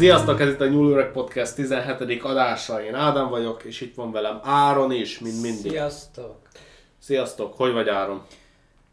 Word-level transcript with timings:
Sziasztok, 0.00 0.40
ez 0.40 0.48
itt 0.48 0.60
a 0.60 0.66
Nyúlőreg 0.66 1.12
Podcast 1.12 1.54
17. 1.54 2.22
adása. 2.22 2.84
Én 2.84 2.94
Ádám 2.94 3.28
vagyok, 3.28 3.62
és 3.64 3.80
itt 3.80 3.94
van 3.94 4.12
velem 4.12 4.40
Áron 4.42 4.92
is, 4.92 5.18
mint 5.18 5.42
mindig. 5.42 5.70
Sziasztok! 5.70 6.36
Sziasztok, 6.98 7.56
hogy 7.56 7.72
vagy 7.72 7.88
Áron? 7.88 8.22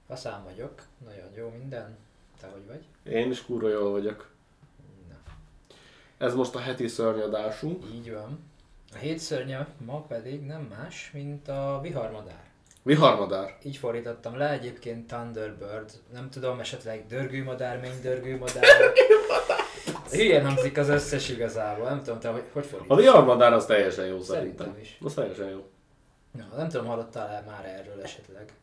Faszán 0.08 0.44
vagyok, 0.44 0.72
nagyon 1.06 1.30
jó 1.38 1.50
minden. 1.60 1.98
Te 2.42 2.48
hogy 2.54 2.62
vagy? 2.68 3.14
Én 3.14 3.32
is 3.32 3.46
kurva 3.46 3.70
jól 3.70 3.92
vagyok. 3.92 4.30
Na, 5.10 5.16
Ez 6.26 6.34
most 6.34 6.56
a 6.56 6.60
heti 6.60 6.88
szörnyadásunk. 6.88 7.84
így 7.94 8.12
van. 8.14 8.40
A 8.94 8.98
hétszörnye 8.98 9.68
ma 9.86 10.02
pedig 10.02 10.46
nem 10.46 10.74
más, 10.78 11.10
mint 11.14 11.48
a 11.48 11.80
viharmadár. 11.82 12.44
Viharmadár. 12.84 13.58
Így 13.64 13.78
fordítottam 13.78 14.38
le, 14.38 14.50
egyébként 14.52 15.08
Thunderbird. 15.08 15.92
Nem 16.14 16.30
tudom, 16.30 16.60
esetleg 16.60 17.06
dörgőmadár, 17.08 17.80
mennydörgőmadár. 17.80 18.92
Hülyen 20.12 20.46
hangzik 20.46 20.78
az 20.78 20.90
összes 20.90 21.30
igazából, 21.30 21.90
nem 21.90 22.04
tudom, 22.04 22.20
te 22.20 22.30
hogy, 22.30 22.44
hogy 22.54 22.64
A 22.64 22.68
fordítod? 22.68 22.98
viharmadár 22.98 23.54
az 23.54 23.66
teljesen 23.66 24.06
jó 24.06 24.22
szerintem. 24.22 24.56
Szerintem 24.58 24.82
is. 24.82 24.98
Az 25.04 25.14
teljesen 25.14 25.50
jó. 25.50 25.68
Na, 26.32 26.58
nem 26.58 26.70
tudom, 26.70 26.86
hallottál-e 26.86 27.44
már 27.48 27.66
erről 27.66 28.02
esetleg? 28.04 28.54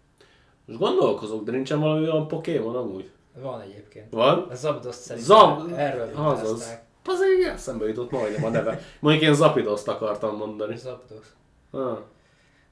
Most 0.65 0.79
gondolkozok, 0.79 1.45
de 1.45 1.51
nincsen 1.51 1.81
valami 1.81 2.09
olyan 2.09 2.29
Pokémon 2.29 2.77
amúgy? 2.77 3.11
Van 3.41 3.61
egyébként. 3.61 4.13
Van? 4.13 4.47
A 4.51 4.55
Zapdos 4.55 4.95
szerintem 4.95 5.37
Zab... 5.37 5.73
erről 5.77 6.07
vitázták. 6.07 6.83
Azért 7.07 7.53
eszembe 7.53 7.87
jutott 7.87 8.11
majdnem 8.11 8.45
a 8.45 8.49
neve. 8.49 8.81
Mondjuk 9.01 9.25
én 9.25 9.35
Zapidoszt 9.35 9.89
akartam 9.89 10.37
mondani. 10.37 10.77
Zapdos. 10.77 11.27
Ah. 11.71 11.99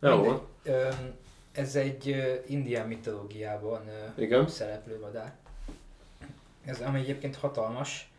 Jó 0.00 0.16
Mindegy. 0.16 0.41
van. 0.64 1.16
Ez 1.53 1.75
egy 1.77 2.16
indián 2.47 2.87
mitológiában 2.87 3.80
Igen. 4.14 4.48
szereplő 4.48 4.98
madár. 5.00 5.33
Ez 6.64 6.80
ami 6.80 6.98
egyébként 7.00 7.36
hatalmas, 7.36 8.11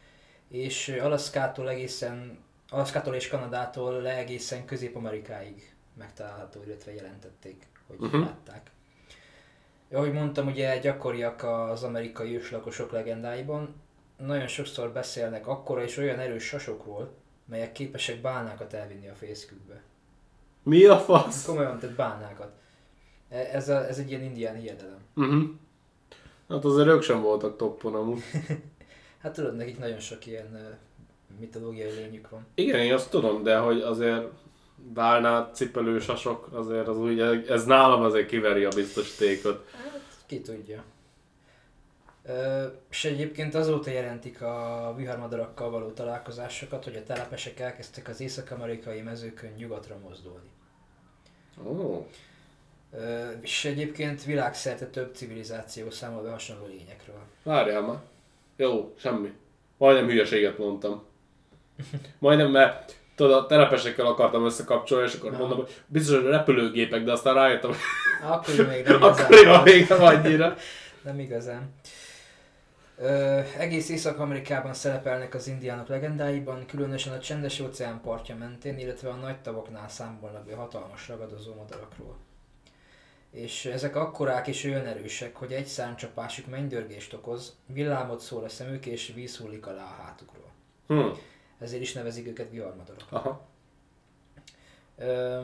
és 0.53 0.87
Alaszkától 1.01 1.69
egészen, 1.69 2.37
Alaszkától 2.69 3.15
és 3.15 3.27
Kanadától 3.27 4.01
le 4.01 4.17
egészen 4.17 4.65
Közép-Amerikáig 4.65 5.73
megtalálható, 5.97 6.63
illetve 6.65 6.93
jelentették, 6.93 7.67
hogy 7.87 7.95
Mhm. 7.97 8.05
uh-huh. 8.05 8.21
látták. 8.25 8.71
Ahogy 9.91 10.11
mondtam, 10.13 10.47
ugye 10.47 10.79
gyakoriak 10.79 11.43
az 11.43 11.83
amerikai 11.83 12.35
őslakosok 12.35 12.91
legendáiban, 12.91 13.75
nagyon 14.17 14.47
sokszor 14.47 14.91
beszélnek 14.91 15.47
akkora 15.47 15.83
és 15.83 15.97
olyan 15.97 16.19
erős 16.19 16.43
sasokról, 16.43 17.13
melyek 17.45 17.71
képesek 17.71 18.21
bálnákat 18.21 18.73
elvinni 18.73 19.07
a 19.09 19.13
fészkükbe. 19.15 19.81
Mi 20.63 20.83
a 20.85 20.97
fasz? 20.99 21.45
Komolyan, 21.45 21.79
tehát 21.79 21.95
bálnákat. 21.95 22.51
E- 23.29 23.49
Ez, 23.53 23.69
a, 23.69 23.87
ez 23.87 23.97
egy 23.97 24.09
ilyen 24.09 24.23
indián 24.23 24.55
hiedelem. 24.55 24.99
Uh-huh. 25.15 25.43
Hát 26.49 26.65
azért 26.65 26.87
ők 26.87 27.01
sem 27.01 27.21
voltak 27.21 27.57
toppon 27.57 27.95
amúgy. 27.95 28.21
Hát 29.23 29.33
tudod, 29.33 29.55
nekik 29.55 29.79
nagyon 29.79 29.99
sok 29.99 30.25
ilyen 30.25 30.79
mitológiai 31.39 31.91
lényük 31.91 32.29
van. 32.29 32.45
Igen, 32.55 32.79
én 32.79 32.93
azt 32.93 33.09
tudom, 33.09 33.43
de 33.43 33.57
hogy 33.57 33.81
azért 33.81 34.27
bálnát 34.75 35.55
cipelő 35.55 35.99
sasok, 35.99 36.47
azért 36.51 36.87
az 36.87 36.97
úgy, 36.97 37.19
ez 37.49 37.65
nálam 37.65 38.01
azért 38.01 38.27
kiveri 38.27 38.63
a 38.63 38.69
biztosítékot. 38.75 39.67
Ki 40.25 40.41
tudja. 40.41 40.83
Ö, 42.25 42.65
és 42.89 43.05
egyébként 43.05 43.55
azóta 43.55 43.89
jelentik 43.89 44.41
a 44.41 44.93
viharmadarakkal 44.97 45.69
való 45.69 45.89
találkozásokat, 45.91 46.83
hogy 46.83 46.95
a 46.95 47.03
telepesek 47.03 47.59
elkezdtek 47.59 48.07
az 48.07 48.19
észak-amerikai 48.21 49.01
mezőkön 49.01 49.51
nyugatra 49.57 49.97
mozdulni. 50.03 50.49
Ó, 51.65 52.07
Ö, 52.91 53.29
és 53.41 53.65
egyébként 53.65 54.23
világszerte 54.23 54.85
több 54.87 55.15
civilizáció 55.15 55.89
számol 55.89 56.23
be 56.23 56.29
hasonló 56.31 56.65
lényekről. 56.65 57.21
várjál 57.43 57.81
már. 57.81 57.99
Jó, 58.55 58.93
semmi. 58.97 59.31
Majdnem 59.77 60.05
hülyeséget 60.07 60.57
mondtam. 60.57 61.03
Majdnem, 62.19 62.51
mert 62.51 62.95
tudod, 63.15 63.37
a 63.37 63.45
telepesekkel 63.45 64.05
akartam 64.05 64.45
összekapcsolni, 64.45 65.07
és 65.07 65.13
akkor 65.13 65.31
Na. 65.31 65.37
mondom, 65.37 65.57
hogy 65.57 65.81
biztos, 65.87 66.15
hogy 66.15 66.25
repülőgépek, 66.25 67.03
de 67.03 67.11
aztán 67.11 67.33
rájöttem, 67.33 67.71
Akkor 68.23 68.55
még 68.67 68.83
nem 68.85 68.95
igazán. 68.97 69.23
akkoriban 69.25 69.63
még 69.63 69.87
nem 69.89 70.03
annyira. 70.03 70.55
Nem 71.01 71.19
igazán. 71.19 71.73
Ö, 72.97 73.39
egész 73.57 73.89
Észak-Amerikában 73.89 74.73
szerepelnek 74.73 75.33
az 75.33 75.47
indiánok 75.47 75.87
legendáiban, 75.87 76.65
különösen 76.65 77.13
a 77.13 77.19
csendes 77.19 77.59
óceán 77.59 78.01
partja 78.01 78.35
mentén, 78.35 78.77
illetve 78.77 79.09
a 79.09 79.13
nagy 79.15 79.37
tavaknál 79.41 79.89
számolnak 79.89 80.45
be 80.45 80.55
hatalmas 80.55 81.07
ragadozó 81.07 81.53
madarakról. 81.55 82.15
És 83.33 83.65
ezek 83.65 83.95
akkorák 83.95 84.47
és 84.47 84.63
olyan 84.63 84.85
erősek, 84.85 85.35
hogy 85.35 85.53
egy 85.53 85.65
szárnycsapásuk 85.65 86.47
mennydörgést 86.47 87.13
okoz, 87.13 87.55
villámot 87.65 88.19
szól 88.19 88.43
a 88.43 88.49
szemük 88.49 88.85
és 88.85 89.11
víz 89.15 89.37
hullik 89.37 89.67
alá 89.67 89.83
a 89.83 90.01
hátukról. 90.03 90.51
Hm. 90.87 91.07
Ezért 91.59 91.81
is 91.81 91.93
nevezik 91.93 92.27
őket. 92.27 92.51
Ö, 94.97 95.41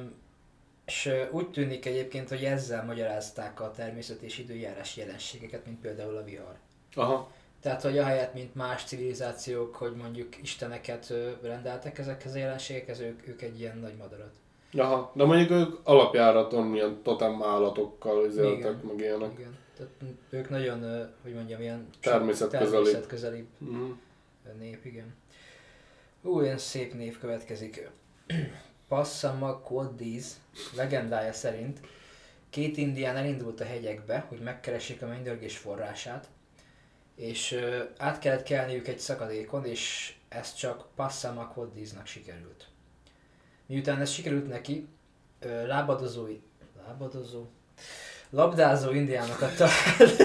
és 0.85 1.11
úgy 1.31 1.51
tűnik 1.51 1.85
egyébként, 1.85 2.29
hogy 2.29 2.45
ezzel 2.45 2.85
magyarázták 2.85 3.59
a 3.61 3.72
természet 3.72 4.21
és 4.21 4.38
időjárás 4.38 4.97
jelenségeket, 4.97 5.66
mint 5.66 5.79
például 5.79 6.17
a 6.17 6.23
vihar. 6.23 6.57
Aha. 6.95 7.31
Tehát, 7.61 7.81
hogy 7.81 7.97
ahelyett, 7.97 8.33
mint 8.33 8.56
más 8.56 8.83
civilizációk, 8.83 9.75
hogy 9.75 9.95
mondjuk 9.95 10.41
isteneket 10.41 11.13
rendeltek 11.41 11.97
ezekhez 11.97 12.33
a 12.33 12.38
jelenségekhez, 12.38 13.00
ők, 13.00 13.27
ők 13.27 13.41
egy 13.41 13.59
ilyen 13.59 13.77
nagy 13.77 13.95
madarat. 13.95 14.35
Aha. 14.78 15.12
De 15.16 15.24
mondjuk 15.24 15.52
ők 15.52 15.80
alapjáraton 15.84 16.66
milyen 16.68 17.02
totem 17.03 17.44
állatokkal 17.44 18.31
Igen. 18.31 18.81
meg 18.88 19.00
ilyenek. 19.00 19.31
Igen. 19.38 19.57
Tehát 19.78 19.91
ők 20.30 20.50
nagyon, 20.50 21.09
hogy 21.24 21.34
mondjam, 21.34 21.62
ilyen 21.62 21.88
Természetközeli. 22.02 22.69
természetközeli 22.72 23.47
Mhm. 23.57 23.91
nép, 24.59 24.85
igen. 24.85 25.16
Ú, 26.22 26.41
ilyen 26.41 26.57
szép 26.57 26.94
név 26.94 27.19
következik. 27.19 27.90
Passamaquoddies 28.88 30.25
legendája 30.75 31.34
szerint 31.34 31.80
két 32.50 32.78
indián 32.78 33.16
elindult 33.16 33.59
a 33.62 33.66
hegyekbe, 33.66 34.25
hogy 34.28 34.40
megkeressék 34.40 35.01
a 35.01 35.07
mennydörgés 35.07 35.57
forrását, 35.57 36.28
és 37.16 37.59
át 37.97 38.19
kellett 38.19 38.44
kelniük 38.44 38.88
egy 38.88 39.00
szakadékon, 39.00 39.66
és 39.66 40.13
ez 40.30 40.53
csak 40.56 40.86
Passamaquoddiesnak 40.96 42.06
sikerült. 42.06 42.68
Miután 43.69 44.00
ez 44.02 44.09
sikerült 44.09 44.47
neki, 44.47 44.88
ö, 45.40 45.68
lábadozó, 45.68 46.25
labdázó 48.30 48.91
indiánokat 48.91 49.56
talált, 49.56 50.24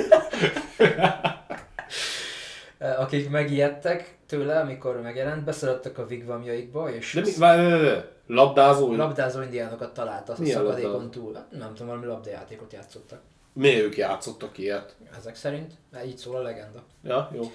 akik 2.99 3.31
megijedtek 3.31 4.17
tőle, 4.27 4.61
amikor 4.61 5.01
megjelent, 5.01 5.45
beszaladtak 5.45 5.99
a 5.99 6.07
vigvamjaikba, 6.07 6.95
és 6.95 7.13
De 7.15 7.21
mi, 7.21 7.33
várj, 7.39 7.63
várj, 7.71 7.85
várj. 7.85 8.01
labdázó? 8.27 8.95
labdázó 8.97 9.43
indiánokat 9.43 9.95
talált 9.95 10.29
a 10.29 10.35
Milyen 10.39 10.57
szakadékon 10.59 10.91
labdázó? 10.91 11.11
túl. 11.11 11.47
Nem 11.51 11.69
tudom, 11.69 11.87
valami 11.87 12.07
labdajátékot 12.07 12.73
játszottak. 12.73 13.21
Miért 13.53 13.83
ők 13.85 13.97
játszottak 13.97 14.59
ilyet? 14.59 14.97
Ezek 15.19 15.35
szerint, 15.35 15.73
mert 15.91 16.07
így 16.07 16.17
szól 16.19 16.37
a 16.37 16.43
legenda. 16.43 16.83
Ja, 17.03 17.31
jó. 17.35 17.53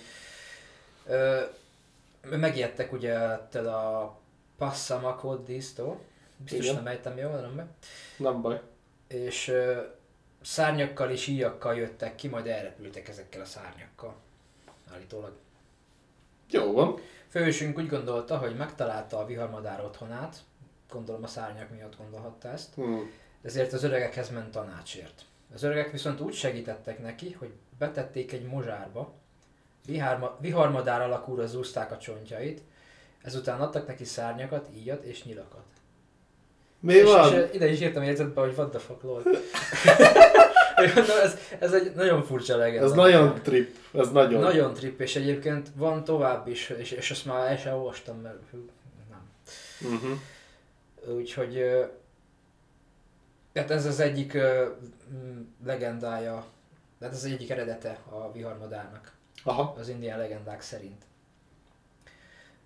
Ö, 1.07 1.39
megijedtek 2.29 2.91
ugye 2.93 3.13
ettől 3.19 3.67
a 3.67 4.17
Passamaquoddies-tól. 4.59 5.99
Biztos 6.37 6.63
Igen. 6.63 6.75
nem 6.75 6.87
ejtem 6.87 7.17
jól, 7.17 7.39
nem 7.39 7.55
be. 7.55 7.67
Nem 8.17 8.41
baj. 8.41 8.61
És 9.07 9.47
ö, 9.47 9.81
szárnyakkal 10.41 11.09
és 11.09 11.27
íjakkal 11.27 11.75
jöttek 11.75 12.15
ki, 12.15 12.27
majd 12.27 12.47
elrepültek 12.47 13.07
ezekkel 13.07 13.41
a 13.41 13.45
szárnyakkal. 13.45 14.15
Állítólag. 14.93 15.33
Jó 16.49 16.71
van. 16.73 16.99
Főhősünk 17.29 17.77
úgy 17.77 17.87
gondolta, 17.89 18.37
hogy 18.37 18.55
megtalálta 18.55 19.17
a 19.19 19.25
viharmadár 19.25 19.83
otthonát, 19.83 20.37
gondolom 20.91 21.23
a 21.23 21.27
szárnyak 21.27 21.69
miatt 21.69 21.97
gondolhatta 21.97 22.49
ezt, 22.49 22.73
Hm. 22.73 22.97
ezért 23.41 23.73
az 23.73 23.83
öregekhez 23.83 24.29
ment 24.29 24.51
tanácsért. 24.51 25.25
Az 25.53 25.63
öregek 25.63 25.91
viszont 25.91 26.19
úgy 26.19 26.33
segítettek 26.33 26.99
neki, 27.01 27.31
hogy 27.31 27.53
betették 27.77 28.31
egy 28.31 28.45
mozsárba, 28.45 29.13
vihárma, 29.85 30.37
viharmadár 30.39 31.01
alakúra 31.01 31.45
zúzták 31.45 31.91
a 31.91 31.97
csontjait, 31.97 32.61
ezután 33.23 33.61
adtak 33.61 33.87
neki 33.87 34.03
szárnyakat, 34.05 34.69
íjat 34.75 35.03
és 35.03 35.23
nyilakat. 35.23 35.63
Mi 36.79 36.93
és, 36.93 37.03
van? 37.03 37.33
és 37.33 37.53
ide 37.53 37.67
is 37.67 37.81
írtam 37.81 38.03
jegyzetbe, 38.03 38.41
hogy 38.41 38.53
what 38.55 38.69
the 38.69 38.79
fuck, 38.79 39.01
lol. 39.03 39.23
Ez, 41.23 41.37
ez 41.59 41.73
egy 41.73 41.95
nagyon 41.95 42.23
furcsa 42.23 42.57
legenda. 42.57 42.85
Ez 42.85 42.91
nagyon 42.91 43.41
trip. 43.43 43.75
Ez 43.93 44.11
nagyon. 44.11 44.41
Nagyon 44.41 44.73
trip, 44.73 44.99
és 45.01 45.15
egyébként 45.15 45.67
van 45.75 46.03
tovább 46.03 46.47
is, 46.47 46.69
és, 46.69 46.91
és 46.91 47.11
ezt 47.11 47.25
már 47.25 47.51
el 47.51 47.57
sem 47.57 47.73
olvastam, 47.73 48.21
mert 48.21 48.37
nem. 49.09 49.29
Uh-huh. 49.93 51.17
Úgyhogy 51.17 51.57
ö, 51.57 51.83
hát 53.53 53.71
ez 53.71 53.85
az 53.85 53.99
egyik 53.99 54.37
legendája, 55.65 56.45
tehát 56.99 57.13
ez 57.13 57.23
az 57.23 57.31
egyik 57.31 57.49
eredete 57.49 57.99
a 58.09 58.31
viharmadárnak, 58.31 59.11
Aha. 59.43 59.75
az 59.79 59.89
indián 59.89 60.19
legendák 60.19 60.61
szerint. 60.61 61.03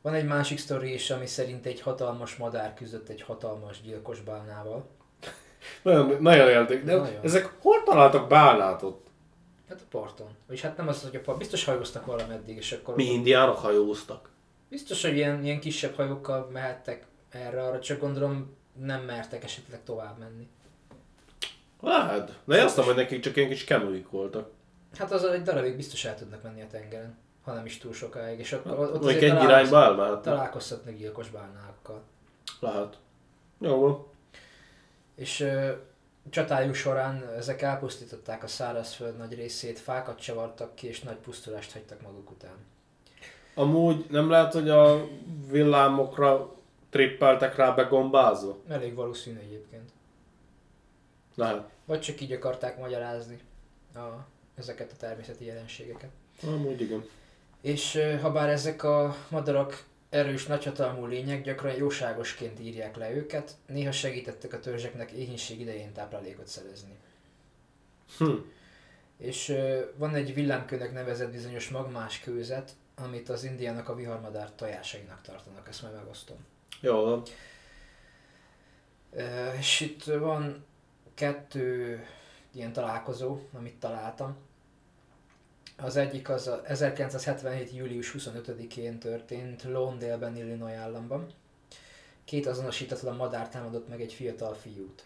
Van 0.04 0.14
egy 0.14 0.26
másik 0.26 0.58
sztori 0.58 0.94
is, 0.94 1.10
ami 1.10 1.26
szerint 1.26 1.66
egy 1.66 1.82
hatalmas 1.82 2.36
madár 2.36 2.74
küzdött 2.74 3.10
egy 3.10 3.22
hatalmas 3.22 3.82
gyilkos 3.82 4.22
bálnával. 4.22 4.90
Nagyon, 5.82 6.22
nagyon 6.22 6.50
élték. 6.50 6.84
De 6.84 6.96
Nagyon. 6.96 7.20
ezek 7.24 7.54
hol 7.62 7.84
találtak 7.84 8.28
bálnátot? 8.28 9.08
Hát 9.70 9.80
a 9.82 9.86
parton. 9.90 10.28
Vagyis 10.48 10.62
hát 10.62 10.78
nem 10.78 10.88
az, 10.88 11.04
hogy 11.04 11.16
a 11.16 11.20
part, 11.20 11.38
biztos 11.38 11.64
hajóztak 11.64 12.06
valameddig, 12.06 12.58
és 12.58 12.72
akkor... 12.72 12.96
Mi 12.96 13.04
indiánok 13.04 13.58
hajóztak. 13.58 14.30
Biztos, 14.70 15.02
hogy 15.02 15.16
ilyen, 15.16 15.44
ilyen 15.44 15.60
kisebb 15.60 15.96
hajókkal 15.96 16.50
mehettek 16.52 17.06
erre, 17.30 17.64
arra 17.64 17.80
csak 17.80 18.00
gondolom 18.00 18.56
nem 18.80 19.02
mertek 19.02 19.44
esetleg 19.44 19.84
tovább 19.84 20.18
menni. 20.18 20.48
Lehet. 21.82 22.40
De 22.46 22.58
én 22.58 22.64
azt 22.64 22.78
mondom, 22.78 22.96
hogy 22.96 23.04
nekik 23.04 23.24
csak 23.24 23.36
ilyen 23.36 23.50
kis 23.50 23.64
kenuik 23.64 24.10
voltak. 24.10 24.50
Hát 24.98 25.12
az 25.12 25.24
egy 25.24 25.42
darabig 25.42 25.76
biztos 25.76 26.06
el 26.06 26.16
tudnak 26.16 26.44
menni 26.44 26.62
a 26.62 26.68
tengeren, 26.68 27.18
ha 27.44 27.54
nem 27.54 27.66
is 27.66 27.78
túl 27.78 27.94
sokáig, 27.94 28.40
és 28.40 28.54
akkor 28.54 28.80
ott 28.80 29.04
azért 29.04 29.22
egy 29.22 29.30
találkoz- 29.30 29.50
irányba 29.50 29.84
elmehetnek. 29.84 30.22
találkozhatnak 30.22 30.96
gyilkos 30.96 31.30
bálnákkal. 31.30 32.02
Lehet. 32.60 32.98
Jó 33.60 33.80
van. 33.80 34.06
És 35.16 35.40
ö, 35.40 35.72
csatájuk 36.30 36.76
során 36.76 37.30
ezek 37.38 37.62
elpusztították 37.62 38.44
a 38.44 38.48
szárazföld 38.48 39.18
nagy 39.18 39.34
részét, 39.36 39.80
fákat 39.80 40.20
csavartak 40.20 40.76
ki, 40.76 40.88
és 40.88 41.00
nagy 41.02 41.16
pusztulást 41.16 41.72
hagytak 41.72 42.02
maguk 42.02 42.30
után. 42.32 42.56
Amúgy 43.56 44.06
nem 44.10 44.30
lehet, 44.30 44.54
hogy 44.54 44.70
a 44.70 45.08
villámokra 45.50 46.54
trippeltek 46.90 47.56
rá 47.56 47.72
begombázva? 47.72 48.58
Elég 48.68 48.96
valószínű 48.96 49.40
egyébként. 49.40 49.92
Lehet. 51.36 51.70
Vagy 51.86 52.02
csak 52.02 52.22
így 52.22 52.32
akarták 52.32 52.78
magyarázni 52.80 53.40
a, 53.96 54.00
ezeket 54.56 54.92
a 54.92 54.96
természeti 54.96 55.46
jelenségeket. 55.46 56.10
Amúgy 56.44 56.82
igen. 56.82 57.06
És 57.64 58.00
ha 58.22 58.32
bár 58.32 58.50
ezek 58.50 58.84
a 58.84 59.16
madarak 59.30 59.84
erős, 60.10 60.46
nagyhatalmú 60.46 61.06
lények, 61.06 61.44
gyakran 61.44 61.76
jóságosként 61.76 62.60
írják 62.60 62.96
le 62.96 63.12
őket, 63.12 63.56
néha 63.68 63.92
segítettek 63.92 64.54
a 64.54 64.60
törzseknek 64.60 65.12
éhínség 65.12 65.60
idején 65.60 65.94
táplálékot 65.94 66.48
szerezni. 66.48 66.98
Hm. 68.18 68.32
És 69.18 69.54
van 69.96 70.16
egy 70.16 70.34
villámkőnek 70.34 70.94
nevezett 70.94 71.32
bizonyos 71.32 71.70
magmás 71.70 72.20
kőzet, 72.20 72.72
amit 72.96 73.30
az 73.30 73.44
indiának 73.44 73.90
a 73.90 73.96
viharmadár 73.96 74.52
tojásainak 74.56 75.22
tartanak, 75.22 75.68
ezt 75.68 75.82
majd 75.82 75.94
megosztom. 75.94 76.38
Jó 76.82 77.02
van. 77.02 77.24
És 79.58 79.80
itt 79.80 80.04
van 80.04 80.66
kettő 81.14 82.00
ilyen 82.52 82.74
találkozó, 82.74 83.40
amit 83.54 83.80
találtam. 83.80 84.38
Az 85.84 85.96
egyik 85.96 86.30
az 86.30 86.48
a 86.48 86.62
1977. 86.66 87.74
július 87.74 88.16
25-én 88.18 89.00
történt 89.00 89.64
Lawndale-ben, 89.64 90.38
Illinois 90.38 90.76
államban. 90.76 91.28
Két 92.24 92.48
azonosítatlan 92.48 93.16
madár 93.16 93.50
támadott 93.50 93.90
meg 93.90 94.02
egy 94.02 94.14
fiatal 94.14 94.54
fiút. 94.54 95.04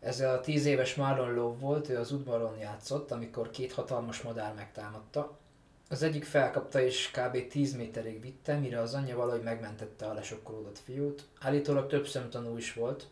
Ez 0.00 0.20
a 0.20 0.40
10 0.40 0.64
éves 0.64 0.94
Marlon 0.94 1.34
Lowe 1.34 1.56
volt, 1.58 1.88
ő 1.88 1.98
az 1.98 2.12
udvaron 2.12 2.58
játszott, 2.58 3.10
amikor 3.10 3.50
két 3.50 3.72
hatalmas 3.72 4.22
madár 4.22 4.54
megtámadta. 4.54 5.38
Az 5.88 6.02
egyik 6.02 6.24
felkapta 6.24 6.80
és 6.80 7.10
kb. 7.10 7.48
10 7.48 7.76
méterig 7.76 8.20
vitte, 8.20 8.54
mire 8.54 8.80
az 8.80 8.94
anyja 8.94 9.16
valahogy 9.16 9.42
megmentette 9.42 10.06
a 10.06 10.14
lesokkolódott 10.14 10.78
fiút. 10.78 11.24
Állítólag 11.40 11.88
több 11.88 12.06
szemtanú 12.06 12.56
is 12.56 12.72
volt, 12.72 13.06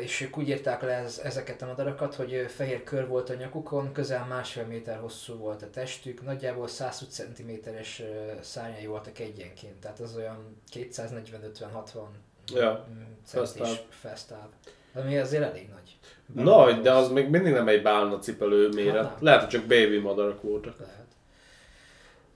és 0.00 0.20
ők 0.20 0.38
úgy 0.38 0.48
írták 0.48 0.82
le 0.82 0.92
ez, 0.92 1.20
ezeket 1.24 1.62
a 1.62 1.66
madarakat, 1.66 2.14
hogy 2.14 2.44
fehér 2.48 2.82
kör 2.82 3.06
volt 3.06 3.30
a 3.30 3.34
nyakukon, 3.34 3.92
közel 3.92 4.26
másfél 4.26 4.64
méter 4.64 4.98
hosszú 4.98 5.34
volt 5.36 5.62
a 5.62 5.70
testük, 5.70 6.22
nagyjából 6.22 6.68
120 6.68 7.08
cm-es 7.34 8.02
szárnyai 8.40 8.86
voltak 8.86 9.18
egyenként, 9.18 9.80
tehát 9.80 10.00
az 10.00 10.16
olyan 10.16 10.62
240-50-60 10.72 12.06
Ja, 12.54 12.86
mm, 12.90 13.02
fesztáv. 13.24 13.66
centis 13.66 13.84
fesztáv. 13.88 14.48
Ami 14.94 15.18
azért 15.18 15.42
elég 15.42 15.68
nagy. 15.68 15.98
Nagy, 16.44 16.80
de 16.80 16.92
az 16.92 17.10
még 17.10 17.28
mindig 17.28 17.52
nem 17.52 17.68
egy 17.68 17.82
bálna 17.82 18.18
cipelő 18.18 18.68
méret. 18.68 19.04
Hát. 19.04 19.20
Lehet, 19.20 19.40
hogy 19.40 19.48
csak 19.48 19.62
baby 19.62 19.98
madarak 19.98 20.42
voltak. 20.42 20.74
Lehet. 20.78 21.06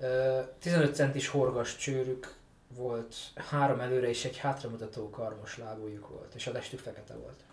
Ö, 0.00 0.40
15 0.60 0.94
centis 0.94 1.28
horgas 1.28 1.76
csőrük 1.76 2.34
volt, 2.76 3.14
három 3.34 3.80
előre 3.80 4.08
és 4.08 4.24
egy 4.24 4.36
hátramutató 4.36 5.10
karmos 5.10 5.58
lábújuk 5.58 6.08
volt, 6.08 6.34
és 6.34 6.46
a 6.46 6.52
testük 6.52 6.78
fekete 6.78 7.14
volt. 7.14 7.44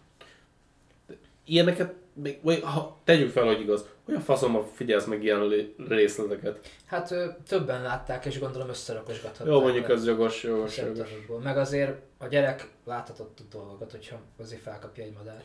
Ilyeneket, 1.46 1.94
még, 2.14 2.40
vagy 2.42 2.62
ha 2.62 3.00
tegyük 3.04 3.32
fel, 3.32 3.46
hogy 3.46 3.60
igaz, 3.60 3.86
olyan 4.10 4.22
faszomban 4.22 4.66
figyelsz 4.66 5.06
meg 5.06 5.24
ilyen 5.24 5.74
részleteket. 5.88 6.70
Hát 6.86 7.12
ö, 7.12 7.28
többen 7.48 7.82
látták, 7.82 8.26
és 8.26 8.40
gondolom 8.40 8.70
összerakosgathatták. 8.70 9.54
Jó, 9.54 9.62
mondjuk 9.62 9.90
ez 9.90 10.06
jogos, 10.06 10.44
jogos, 10.44 10.78
jogos. 10.78 11.10
Meg 11.44 11.58
azért 11.58 12.02
a 12.18 12.28
gyerek 12.28 12.70
láthatott 12.86 13.40
dolgokat, 13.50 13.92
hogyha 13.92 14.20
azért 14.40 14.62
felkapja 14.62 15.04
egy 15.04 15.14
madár. 15.14 15.44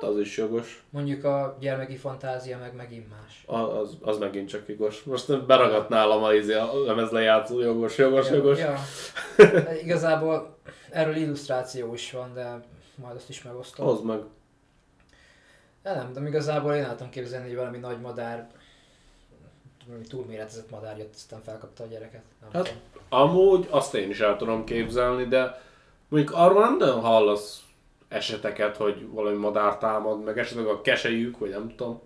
Hát 0.00 0.10
az 0.10 0.18
is 0.18 0.36
jogos. 0.36 0.82
Mondjuk 0.90 1.24
a 1.24 1.56
gyermeki 1.60 1.96
fantázia 1.96 2.58
meg 2.58 2.74
megint 2.74 3.06
más. 3.10 3.42
A- 3.46 3.78
Az, 3.78 3.96
az 4.00 4.18
megint 4.18 4.48
csak 4.48 4.68
jogos. 4.68 5.02
Most 5.02 5.46
beragadt 5.46 5.88
nálam 5.88 6.22
a, 6.22 6.32
izé, 6.34 6.54
a 6.54 6.82
lemezlejátszó, 6.86 7.60
jogos, 7.60 7.98
jogos, 7.98 8.30
jogos. 8.30 8.58
Ja. 8.58 8.74
Igazából 9.82 10.56
erről 10.90 11.16
illusztráció 11.16 11.94
is 11.94 12.12
van, 12.12 12.34
de 12.34 12.60
majd 12.94 13.16
azt 13.16 13.28
is 13.28 13.42
megosztom. 13.42 13.86
Hozd 13.86 14.04
meg. 14.04 14.18
De 15.82 15.94
nem, 15.94 16.12
de 16.12 16.28
igazából 16.28 16.74
én 16.74 16.86
tudom 16.88 17.10
képzelni, 17.10 17.46
hogy 17.46 17.56
valami 17.56 17.78
nagy 17.78 18.00
madár, 18.00 18.48
valami 19.86 20.04
túlméretezett 20.06 20.70
madár 20.70 20.98
jött, 20.98 21.14
aztán 21.14 21.40
felkapta 21.42 21.84
a 21.84 21.86
gyereket. 21.86 22.22
Nem 22.40 22.50
Hát, 22.52 22.62
tudom. 22.64 22.80
Amúgy 23.08 23.66
azt 23.70 23.94
én 23.94 24.10
is 24.10 24.20
el 24.20 24.36
tudom 24.36 24.64
képzelni, 24.64 25.24
de 25.24 25.60
mondjuk 26.08 26.34
arról 26.36 26.60
nem 26.60 26.76
nagyon 26.76 27.00
hallasz 27.00 27.60
eseteket, 28.10 28.76
hogy 28.76 29.08
valami 29.10 29.36
madár 29.36 29.78
támad, 29.78 30.22
meg 30.24 30.38
esetleg 30.38 30.66
a 30.66 30.80
keselyük, 30.80 31.38
vagy 31.38 31.50
nem 31.50 31.74
tudom. 31.76 32.00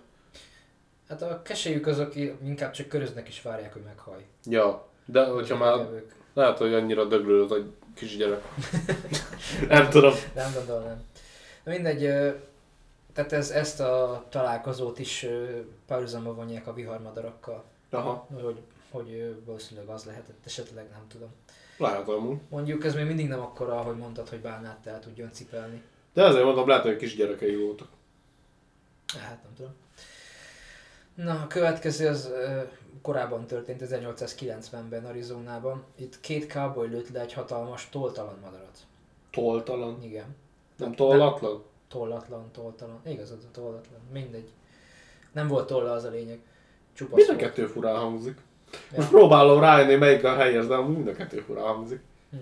Hát 1.08 1.22
a 1.22 1.42
keselyük 1.42 1.86
azok 1.86 2.14
inkább 2.44 2.70
csak 2.70 2.88
köröznek 2.88 3.28
és 3.28 3.42
várják, 3.42 3.72
hogy 3.72 3.82
meghaj. 3.82 4.26
Ja, 4.44 4.86
de 5.04 5.24
hogyha 5.24 5.56
már 5.56 5.78
Ők- 5.78 6.14
lehet, 6.34 6.58
hogy 6.58 6.74
annyira 6.74 7.04
döglődött, 7.04 7.48
hogy 7.48 7.72
kisgyerek. 7.94 8.42
nem 9.68 9.88
tudom. 9.90 10.14
Nem 10.34 10.52
gondolom. 10.54 11.02
Na 11.64 11.72
mindegy, 11.72 12.00
tehát 13.12 13.32
ez, 13.32 13.50
ezt 13.50 13.80
a 13.80 14.24
találkozót 14.28 14.98
is 14.98 15.26
párhuzamba 15.86 16.34
vonják 16.34 16.66
a 16.66 16.72
viharmadarakkal, 16.72 17.64
Aha, 17.90 18.26
hogy, 18.42 18.60
hogy 18.90 19.34
valószínűleg 19.44 19.88
az 19.88 20.04
lehetett, 20.04 20.46
esetleg 20.46 20.88
nem 20.90 21.06
tudom. 21.08 21.28
lehet 21.76 22.08
amúgy. 22.08 22.38
Mondjuk 22.48 22.84
ez 22.84 22.94
még 22.94 23.06
mindig 23.06 23.28
nem 23.28 23.40
akkora, 23.40 23.78
ahogy 23.80 23.96
mondtad, 23.96 24.28
hogy 24.28 24.40
bálnát 24.40 24.86
el 24.86 25.00
tudjon 25.00 25.32
cipelni. 25.32 25.82
De 26.14 26.22
ezért 26.22 26.44
mondom, 26.44 26.68
lehet, 26.68 26.82
hogy 26.84 26.96
kisgyerekei 26.96 27.56
voltak. 27.56 27.88
Hát 29.20 29.42
nem 29.42 29.52
tudom. 29.56 29.72
Na, 31.14 31.42
a 31.42 31.46
következő 31.46 32.08
az 32.08 32.32
korábban 33.02 33.46
történt 33.46 33.82
1890-ben 33.84 35.04
Arizonában. 35.04 35.84
Itt 35.96 36.20
két 36.20 36.52
cowboy 36.52 36.88
lőtt 36.88 37.10
le 37.10 37.20
egy 37.20 37.32
hatalmas 37.32 37.88
toltalan 37.88 38.38
madarat. 38.44 38.78
Toltalan. 39.30 40.02
Igen. 40.02 40.36
Nem 40.76 40.94
tollatlan? 40.94 41.62
Tollatlan, 41.88 42.50
toltalan. 42.52 43.00
Igazad, 43.06 43.38
tollatlan. 43.52 44.00
Mindegy. 44.12 44.48
Nem 45.32 45.48
volt 45.48 45.66
tolla 45.66 45.92
az 45.92 46.04
a 46.04 46.10
lényeg. 46.10 46.38
Csupasz 46.92 47.16
Mind 47.16 47.28
a 47.28 47.32
volt. 47.32 47.44
kettő 47.44 47.66
furán 47.66 47.96
hangzik. 47.96 48.38
Ja. 48.72 48.78
Most 48.96 49.08
próbálom 49.08 49.60
rájönni, 49.60 49.94
melyik 49.94 50.24
a 50.24 50.34
helyes, 50.34 50.66
de 50.66 50.76
mind 50.76 51.08
a 51.08 51.12
kettő 51.14 51.40
furán 51.40 51.64
hangzik. 51.64 52.00
Hm. 52.30 52.36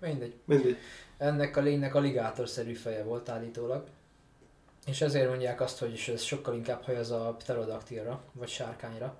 Mindegy. 0.00 0.34
Mindegy. 0.44 0.76
Ennek 1.20 1.56
a 1.56 1.60
lénynek 1.60 1.94
aligátorszerű 1.94 2.72
feje 2.72 3.02
volt 3.04 3.28
állítólag. 3.28 3.84
És 4.86 5.00
ezért 5.00 5.28
mondják 5.28 5.60
azt, 5.60 5.78
hogy 5.78 6.10
ez 6.14 6.22
sokkal 6.22 6.54
inkább 6.54 6.82
hajaz 6.82 7.10
a 7.10 7.34
pterodaktilra, 7.38 8.20
vagy 8.32 8.48
sárkányra, 8.48 9.16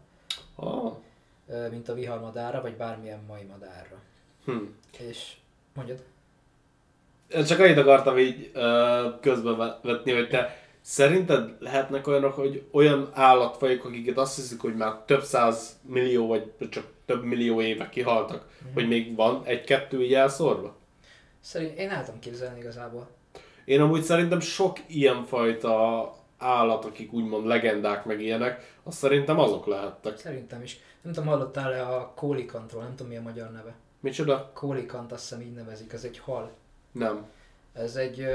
ö, 1.48 1.68
mint 1.70 1.88
a 1.88 1.94
viharmadára, 1.94 2.60
vagy 2.60 2.76
bármilyen 2.76 3.20
mai 3.28 3.42
madárra. 3.42 3.96
Hm. 4.44 4.56
És 4.98 5.32
mondjad? 5.74 6.02
Én 7.28 7.44
csak 7.44 7.58
annyit 7.58 7.76
akartam 7.78 8.18
így 8.18 8.50
ö, 8.52 9.08
közbevetni, 9.20 10.12
hogy 10.12 10.28
te 10.28 10.56
szerinted 10.80 11.56
lehetnek 11.58 12.06
olyanok, 12.06 12.34
hogy 12.34 12.64
olyan 12.70 13.10
állatfajok, 13.12 13.84
akiket 13.84 14.16
azt 14.18 14.36
hiszik, 14.36 14.60
hogy 14.60 14.74
már 14.76 14.92
több 15.06 15.22
száz 15.22 15.78
millió, 15.82 16.26
vagy 16.26 16.52
csak 16.70 16.86
több 17.06 17.24
millió 17.24 17.60
éve 17.62 17.88
kihaltak, 17.88 18.48
Mhm. 18.64 18.72
hogy 18.74 18.88
még 18.88 19.14
van 19.16 19.42
egy-kettő 19.44 20.02
így 20.02 20.14
elszórva? 20.14 20.78
Szerint 21.40 21.78
én 21.78 21.90
el 21.90 22.04
tudom 22.04 22.20
képzelni 22.20 22.58
igazából. 22.58 23.08
Én 23.64 23.80
amúgy 23.80 24.02
szerintem 24.02 24.40
sok 24.40 24.78
ilyenfajta 24.86 26.14
állat, 26.38 26.84
akik 26.84 27.12
úgymond 27.12 27.46
legendák 27.46 28.04
meg 28.04 28.20
ilyenek, 28.20 28.76
azt 28.82 28.98
szerintem 28.98 29.38
azok 29.38 29.66
lehettek. 29.66 30.18
Szerintem 30.18 30.62
is. 30.62 30.80
Nem 31.02 31.12
tudom, 31.12 31.28
hallottál-e 31.28 31.88
a 31.88 32.12
kólikantról, 32.14 32.82
nem 32.82 32.96
tudom 32.96 33.12
mi 33.12 33.18
a 33.18 33.22
magyar 33.22 33.50
neve. 33.52 33.74
Micsoda? 34.00 34.50
Kólikant 34.54 35.12
azt 35.12 35.28
hiszem 35.28 35.40
így 35.40 35.52
nevezik, 35.52 35.92
ez 35.92 36.04
egy 36.04 36.18
hal. 36.18 36.50
Nem. 36.92 37.26
Ez 37.72 37.96
egy, 37.96 38.26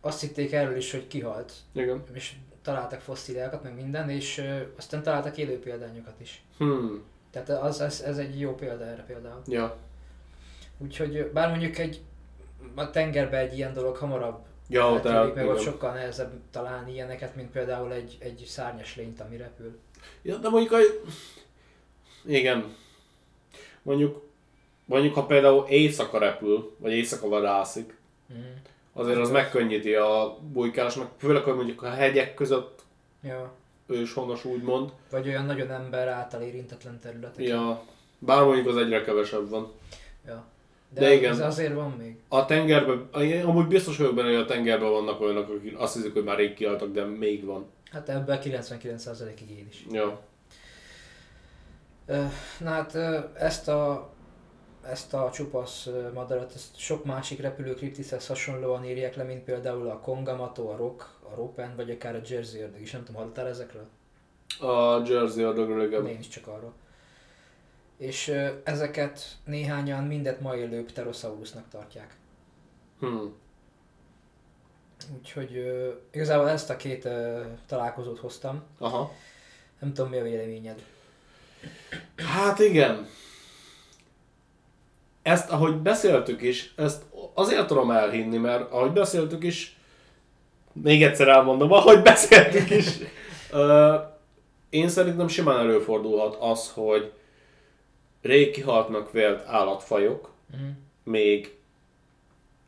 azt 0.00 0.20
hitték 0.20 0.52
erről 0.52 0.76
is, 0.76 0.90
hogy 0.90 1.06
kihalt, 1.06 1.52
Igen. 1.72 2.02
és 2.12 2.34
találtak 2.62 3.00
fosszíliákat, 3.00 3.62
meg 3.62 3.74
minden, 3.74 4.10
és 4.10 4.44
aztán 4.76 5.02
találtak 5.02 5.36
élő 5.36 5.58
példányokat 5.58 6.20
is. 6.20 6.42
Hmm. 6.56 7.02
Tehát 7.30 7.48
az, 7.48 7.80
ez, 7.80 8.00
ez 8.00 8.18
egy 8.18 8.40
jó 8.40 8.54
példa 8.54 8.84
erre 8.84 9.02
például. 9.02 9.42
Ja. 9.46 9.76
Úgyhogy 10.78 11.30
bár 11.32 11.50
mondjuk 11.50 11.78
egy 11.78 12.00
a 12.74 12.90
tengerben 12.90 13.40
egy 13.40 13.56
ilyen 13.56 13.72
dolog 13.72 13.96
hamarabb 13.96 14.46
Ja, 14.68 14.82
eltűnik, 14.82 15.02
tehát 15.02 15.34
meg 15.34 15.48
ott 15.48 15.60
sokkal 15.60 15.92
nehezebb 15.92 16.32
találni 16.50 16.92
ilyeneket, 16.92 17.34
mint 17.36 17.50
például 17.50 17.92
egy, 17.92 18.16
egy 18.20 18.44
szárnyas 18.46 18.96
lényt, 18.96 19.20
ami 19.20 19.36
repül. 19.36 19.78
Ja, 20.22 20.36
de 20.36 20.48
mondjuk 20.48 20.72
a... 20.72 20.76
Igen. 22.26 22.74
Mondjuk 23.82 24.26
mondjuk 24.84 25.14
ha 25.14 25.26
például 25.26 25.66
éjszaka 25.68 26.18
repül, 26.18 26.74
vagy 26.78 26.92
éjszaka 26.92 27.28
vadászik, 27.28 27.96
Mm. 28.32 28.40
azért 28.92 29.18
az 29.18 29.30
megkönnyíti 29.30 29.94
a 29.94 30.38
bujkálásnak, 30.52 31.10
főleg, 31.18 31.42
hogy 31.42 31.54
mondjuk 31.54 31.82
a 31.82 31.90
hegyek 31.90 32.34
között 32.34 32.82
Ja. 33.22 33.52
őshonos 33.86 34.44
úgymond. 34.44 34.92
Vagy 35.10 35.28
olyan 35.28 35.44
nagyon 35.44 35.70
ember 35.70 36.08
által 36.08 36.40
érintetlen 36.42 36.98
területek. 37.00 37.46
Ja, 37.46 37.82
bár 38.18 38.44
mondjuk 38.44 38.66
az 38.66 38.76
egyre 38.76 39.02
kevesebb 39.04 39.48
van. 39.48 39.72
ja. 40.26 40.44
De 40.90 41.00
De, 41.00 41.14
igen. 41.14 41.32
ez 41.32 41.40
azért 41.40 41.74
van 41.74 41.90
még. 41.90 42.16
A 42.28 42.44
tengerben, 42.44 43.08
amúgy 43.44 43.66
biztos 43.66 43.96
vagyok 43.96 44.14
benne, 44.14 44.28
hogy 44.28 44.36
a 44.36 44.44
tengerben 44.44 44.90
vannak 44.90 45.20
olyanok, 45.20 45.48
akik 45.48 45.78
azt 45.78 45.94
hiszik, 45.94 46.12
hogy 46.12 46.24
már 46.24 46.36
rég 46.36 46.54
kihaltak, 46.54 46.92
de 46.92 47.04
még 47.04 47.44
van. 47.44 47.66
Hát 47.90 48.08
ebben 48.08 48.40
99%-ig 48.42 49.50
én 49.50 49.66
is. 49.70 49.86
Ja. 49.90 50.20
Na 52.58 52.70
hát 52.70 52.94
ezt 53.34 53.68
a, 53.68 54.10
ezt 54.90 55.14
a 55.14 55.30
csupasz 55.32 55.88
madarat, 56.14 56.52
ezt 56.54 56.78
sok 56.78 57.04
másik 57.04 57.40
repülő 57.40 57.74
kriptiszhez 57.74 58.26
hasonlóan 58.26 58.84
írják 58.84 59.16
le, 59.16 59.22
mint 59.22 59.44
például 59.44 59.88
a 59.88 59.98
Kongamato, 60.00 60.68
a 60.68 60.76
Rock, 60.76 61.08
a 61.32 61.34
Ropen, 61.34 61.72
vagy 61.76 61.90
akár 61.90 62.14
a 62.14 62.20
Jersey 62.28 62.60
ördög 62.60 62.80
is. 62.80 62.90
Nem 62.90 63.04
tudom, 63.04 63.20
hallottál 63.20 63.46
ezekről? 63.46 63.86
A 64.60 65.02
Jersey 65.06 65.42
ördögről, 65.42 65.86
igen. 65.86 66.06
Én 66.06 66.18
is 66.18 66.28
csak 66.28 66.46
arról. 66.46 66.72
És 67.98 68.32
ezeket 68.64 69.20
néhányan 69.44 70.04
mindet 70.04 70.40
ma 70.40 70.56
élő 70.56 70.84
pterosaurusnak 70.84 71.68
tartják. 71.68 72.16
Hmm. 72.98 73.34
Úgyhogy 75.18 75.64
igazából 76.10 76.48
ezt 76.48 76.70
a 76.70 76.76
két 76.76 77.08
találkozót 77.66 78.18
hoztam. 78.18 78.62
Aha. 78.78 79.12
Nem 79.78 79.92
tudom, 79.92 80.10
mi 80.10 80.18
a 80.18 80.22
véleményed. 80.22 80.84
Hát 82.16 82.58
igen. 82.58 83.06
Ezt, 85.22 85.50
ahogy 85.50 85.74
beszéltük 85.74 86.42
is, 86.42 86.72
ezt 86.76 87.02
azért 87.34 87.66
tudom 87.66 87.90
elhinni, 87.90 88.36
mert 88.36 88.72
ahogy 88.72 88.92
beszéltük 88.92 89.42
is, 89.42 89.76
még 90.72 91.02
egyszer 91.02 91.28
elmondom, 91.28 91.72
ahogy 91.72 92.02
beszéltük 92.02 92.70
is, 92.70 92.86
ö, 93.50 93.94
én 94.70 94.88
szerintem 94.88 95.28
simán 95.28 95.58
előfordulhat 95.58 96.36
az, 96.40 96.70
hogy 96.70 97.12
rég 98.28 98.50
kihaltnak 98.50 99.12
vélt 99.12 99.46
állatfajok, 99.46 100.30
Mhm. 100.52 100.68
még 101.02 101.56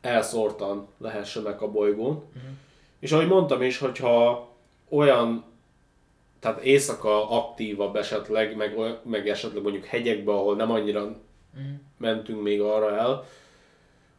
elszórtan 0.01 0.87
lehessenek 0.97 1.61
a 1.61 1.71
bolygón. 1.71 2.23
Mhm. 2.33 2.45
És 2.99 3.11
ahogy 3.11 3.27
mondtam 3.27 3.61
is, 3.61 3.77
hogyha 3.77 4.47
olyan, 4.89 5.43
tehát 6.39 6.61
éjszaka 6.63 7.29
aktívabb 7.29 7.95
esetleg, 7.95 8.55
meg, 8.55 8.75
meg 9.03 9.29
esetleg 9.29 9.61
mondjuk 9.63 9.85
hegyekbe, 9.85 10.31
ahol 10.31 10.55
nem 10.55 10.71
annyira 10.71 11.03
Mhm. 11.03 11.63
mentünk 11.97 12.41
még 12.41 12.61
arra 12.61 12.97
el, 12.97 13.25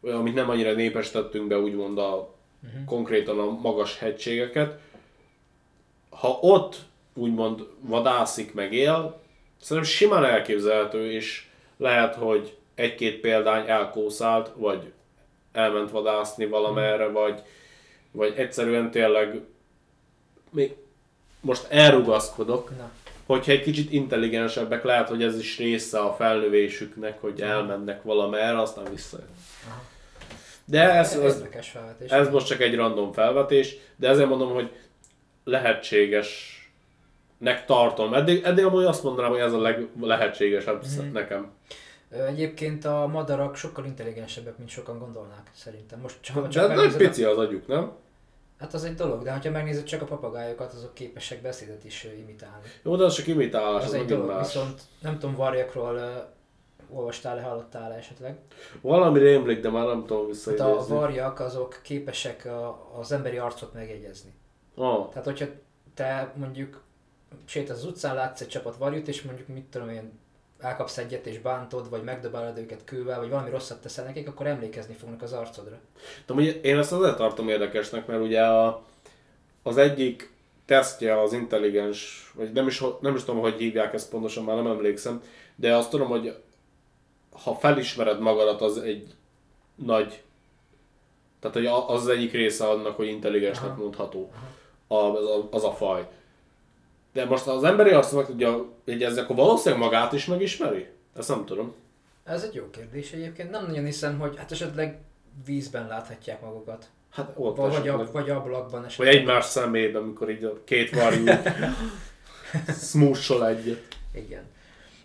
olyan, 0.01 0.19
amit 0.19 0.35
nem 0.35 0.51
annyira 0.51 0.73
népesítettünk 0.73 1.47
be, 1.49 1.59
úgymond 1.59 1.99
a, 1.99 2.35
Mhm. 2.61 2.85
konkrétan 2.85 3.39
a 3.39 3.51
magas 3.51 3.99
hegységeket, 3.99 4.81
ha 6.11 6.29
ott 6.41 6.81
úgymond 7.15 7.67
vadászik 7.81 8.55
meg 8.55 8.73
él, 8.73 9.21
szerintem 9.63 9.93
simán 9.93 10.25
elképzelhető, 10.25 11.13
és 11.13 11.47
lehet, 11.77 12.15
hogy 12.15 12.57
egy-két 12.75 13.21
példány 13.21 13.69
elkószált, 13.69 14.51
vagy 14.57 14.93
elment 15.53 15.91
vadászni 15.91 16.47
valamerre, 16.47 17.07
vagy, 17.07 17.43
vagy 18.11 18.35
egyszerűen 18.37 18.91
tényleg 18.91 19.41
még 20.51 20.75
most 21.41 21.67
elrugaszkodok, 21.69 22.71
Na, 22.77 22.91
hogyha 23.27 23.53
egy 23.53 23.63
kicsit 23.63 23.93
intelligensebbek, 23.93 24.85
lehet, 24.85 25.09
hogy 25.09 25.23
ez 25.23 25.39
is 25.39 25.59
része 25.59 25.99
a 25.99 26.15
felnövésüknek, 26.15 27.21
hogy 27.21 27.41
elmennek 27.41 28.03
valamerre, 28.03 28.61
aztán 28.61 28.85
visszajön. 28.91 29.29
De 30.65 30.91
ez, 30.91 31.17
ez, 31.17 31.43
felvetés. 31.61 32.11
ez 32.11 32.29
most 32.29 32.47
csak 32.47 32.61
egy 32.61 32.75
random 32.75 33.13
felvetés, 33.13 33.77
de 33.97 34.09
ezért 34.09 34.29
mondom, 34.29 34.53
hogy 34.53 34.71
lehetségesnek 37.43 37.65
tartom. 37.65 38.15
Eddig, 38.15 38.43
eddig 38.45 38.65
amúgy 38.65 38.85
azt 38.85 39.03
mondanám, 39.03 39.31
hogy 39.31 39.41
ez 39.41 39.53
a 39.53 39.61
leg, 39.61 39.89
lehetségesebb 40.01 40.83
Mhm. 40.99 41.13
nekem. 41.13 41.51
Egyébként 42.27 42.85
a 42.85 43.07
madarak 43.07 43.57
sokkal 43.57 43.85
intelligensebbek, 43.85 44.59
mint 44.59 44.71
sokan 44.71 44.99
gondolnák, 44.99 45.51
szerintem. 45.55 46.01
Most 46.01 46.17
csak, 46.21 46.43
De 46.43 46.49
csak 46.49 46.67
nagy 46.69 46.77
megnézed 46.77 47.01
a- 47.01 47.05
pici 47.05 47.25
az 47.25 47.39
agyuk, 47.39 47.67
nem? 47.67 47.93
Hát 48.59 48.75
az 48.75 48.85
egy 48.85 48.95
dolog, 48.95 49.23
de 49.23 49.33
ha 49.43 49.51
megnézed 49.51 49.85
csak 49.85 50.03
a 50.03 50.05
papagájokat, 50.05 50.73
azok 50.73 50.95
képesek 50.95 51.43
beszédet 51.43 51.85
is 51.85 52.05
imitálni. 52.19 52.67
Jó, 52.83 52.97
de 52.97 53.05
az 53.05 53.15
csak 53.15 53.27
imitálás, 53.27 53.83
Az 53.83 53.89
az 53.89 53.95
egy 53.95 54.05
dolog, 54.05 54.27
más. 54.27 54.47
viszont 54.53 54.81
nem 55.01 55.19
tudom, 55.19 55.35
varjakról 55.35 55.95
ö, 55.95 56.11
olvastál-e, 56.91 57.43
hallottál-e 57.43 57.95
esetleg? 57.97 58.39
Valami 58.81 59.19
rémlik, 59.19 59.61
de 59.61 59.71
már 59.71 59.87
nem 59.87 60.05
tudom 60.07 60.31
Hát 60.47 60.61
a 60.61 60.85
varjak 60.89 61.41
azok 61.41 61.81
képesek 61.83 62.45
a, 62.45 62.89
az 62.99 63.13
emberi 63.13 63.37
arcot 63.39 63.73
megjegyezni. 63.75 64.35
Ah, 64.77 65.09
Tehát, 65.09 65.25
hogyha 65.25 65.47
te 65.95 66.33
mondjuk 66.37 66.83
sétálsz 67.45 67.79
az 67.79 67.85
utcán, 67.85 68.15
látsz 68.15 68.41
egy 68.41 68.49
csapat 68.49 68.77
varjút, 68.77 69.09
és 69.09 69.23
mondjuk 69.23 69.49
mit 69.49 69.65
tudom 69.65 69.89
én, 69.89 70.21
elkapsz 70.59 70.99
egyet 70.99 71.27
és 71.27 71.39
bántod, 71.39 71.91
vagy 71.91 72.03
megdobálod 72.03 72.59
őket 72.59 72.85
kővel, 72.85 73.19
vagy 73.19 73.29
valami 73.29 73.51
rosszat 73.51 73.81
teszel 73.81 74.05
nekik, 74.05 74.29
akkor 74.29 74.47
emlékezni 74.47 74.95
fognak 74.95 75.23
az 75.23 75.33
arcodra. 75.33 75.79
de 76.27 76.35
ugye 76.35 76.53
én 76.53 76.79
ezt 76.79 76.93
azért 76.93 77.17
tartom 77.17 77.49
érdekesnek, 77.49 78.07
mert 78.07 78.23
ugye 78.23 78.43
a, 78.47 78.83
az 79.63 79.77
egyik 79.77 80.33
tesztje 80.65 81.21
az 81.21 81.33
intelligens, 81.33 82.33
vagy 82.35 82.53
nem 82.53 82.67
is, 82.67 82.83
nem 83.01 83.15
is 83.15 83.25
tudom, 83.25 83.41
hogy 83.41 83.59
hívják 83.59 83.95
ezt 83.95 84.11
pontosan, 84.11 84.45
már 84.45 84.57
nem 84.57 84.67
emlékszem, 84.67 85.23
de 85.57 85.77
azt 85.77 85.91
tudom, 85.91 86.09
hogy 86.09 86.37
ha 87.43 87.55
felismered 87.55 88.21
magadat, 88.21 88.61
az 88.61 88.79
egy 88.79 89.15
nagy, 89.75 90.23
tehát 91.41 91.57
hogy 91.57 91.67
az 91.67 92.03
az 92.03 92.09
egyik 92.09 92.33
része 92.33 92.69
annak, 92.69 92.97
hogy 92.97 93.07
intelligensnek 93.07 93.71
Aha. 93.71 93.81
mondható 93.81 94.31
az, 94.87 95.25
a, 95.25 95.49
az 95.51 95.65
a 95.65 95.73
faj. 95.73 96.09
De 97.13 97.25
most 97.25 97.47
az 97.47 97.65
emberi 97.65 97.91
azt 97.91 98.13
meg 98.13 98.27
tudja 98.27 98.69
jegyezni, 98.85 99.21
akkor 99.21 99.37
valószínűleg 99.37 99.85
magát 99.85 100.13
is 100.13 100.27
megismeri? 100.27 100.87
Ezt 101.17 101.29
nem 101.29 101.45
tudom. 101.45 101.75
Ez 102.25 102.43
egy 102.43 102.55
jó 102.55 102.71
kérdés 102.71 103.13
egyébként. 103.13 103.51
Nem 103.51 103.67
nagyon 103.67 103.85
hiszem, 103.85 104.19
hogy 104.19 104.37
hát 104.37 104.53
esetleg 104.53 104.99
vízben 105.45 105.87
láthatják 105.87 106.41
magukat. 106.41 106.87
Hát 107.11 107.33
ott 107.37 107.57
Vagy, 107.57 107.71
esetleg. 107.71 107.95
ab, 107.95 108.13
vagy 108.13 108.31
ablakban 108.31 108.81
Vagy 108.81 108.85
esetleg. 108.89 109.15
egymás 109.15 109.45
szemében, 109.45 110.03
amikor 110.03 110.31
így 110.31 110.45
a 110.45 110.65
két 110.65 110.91
varjú 110.91 111.25
smússol 112.91 113.47
egyet. 113.47 113.83
Igen. 114.15 114.43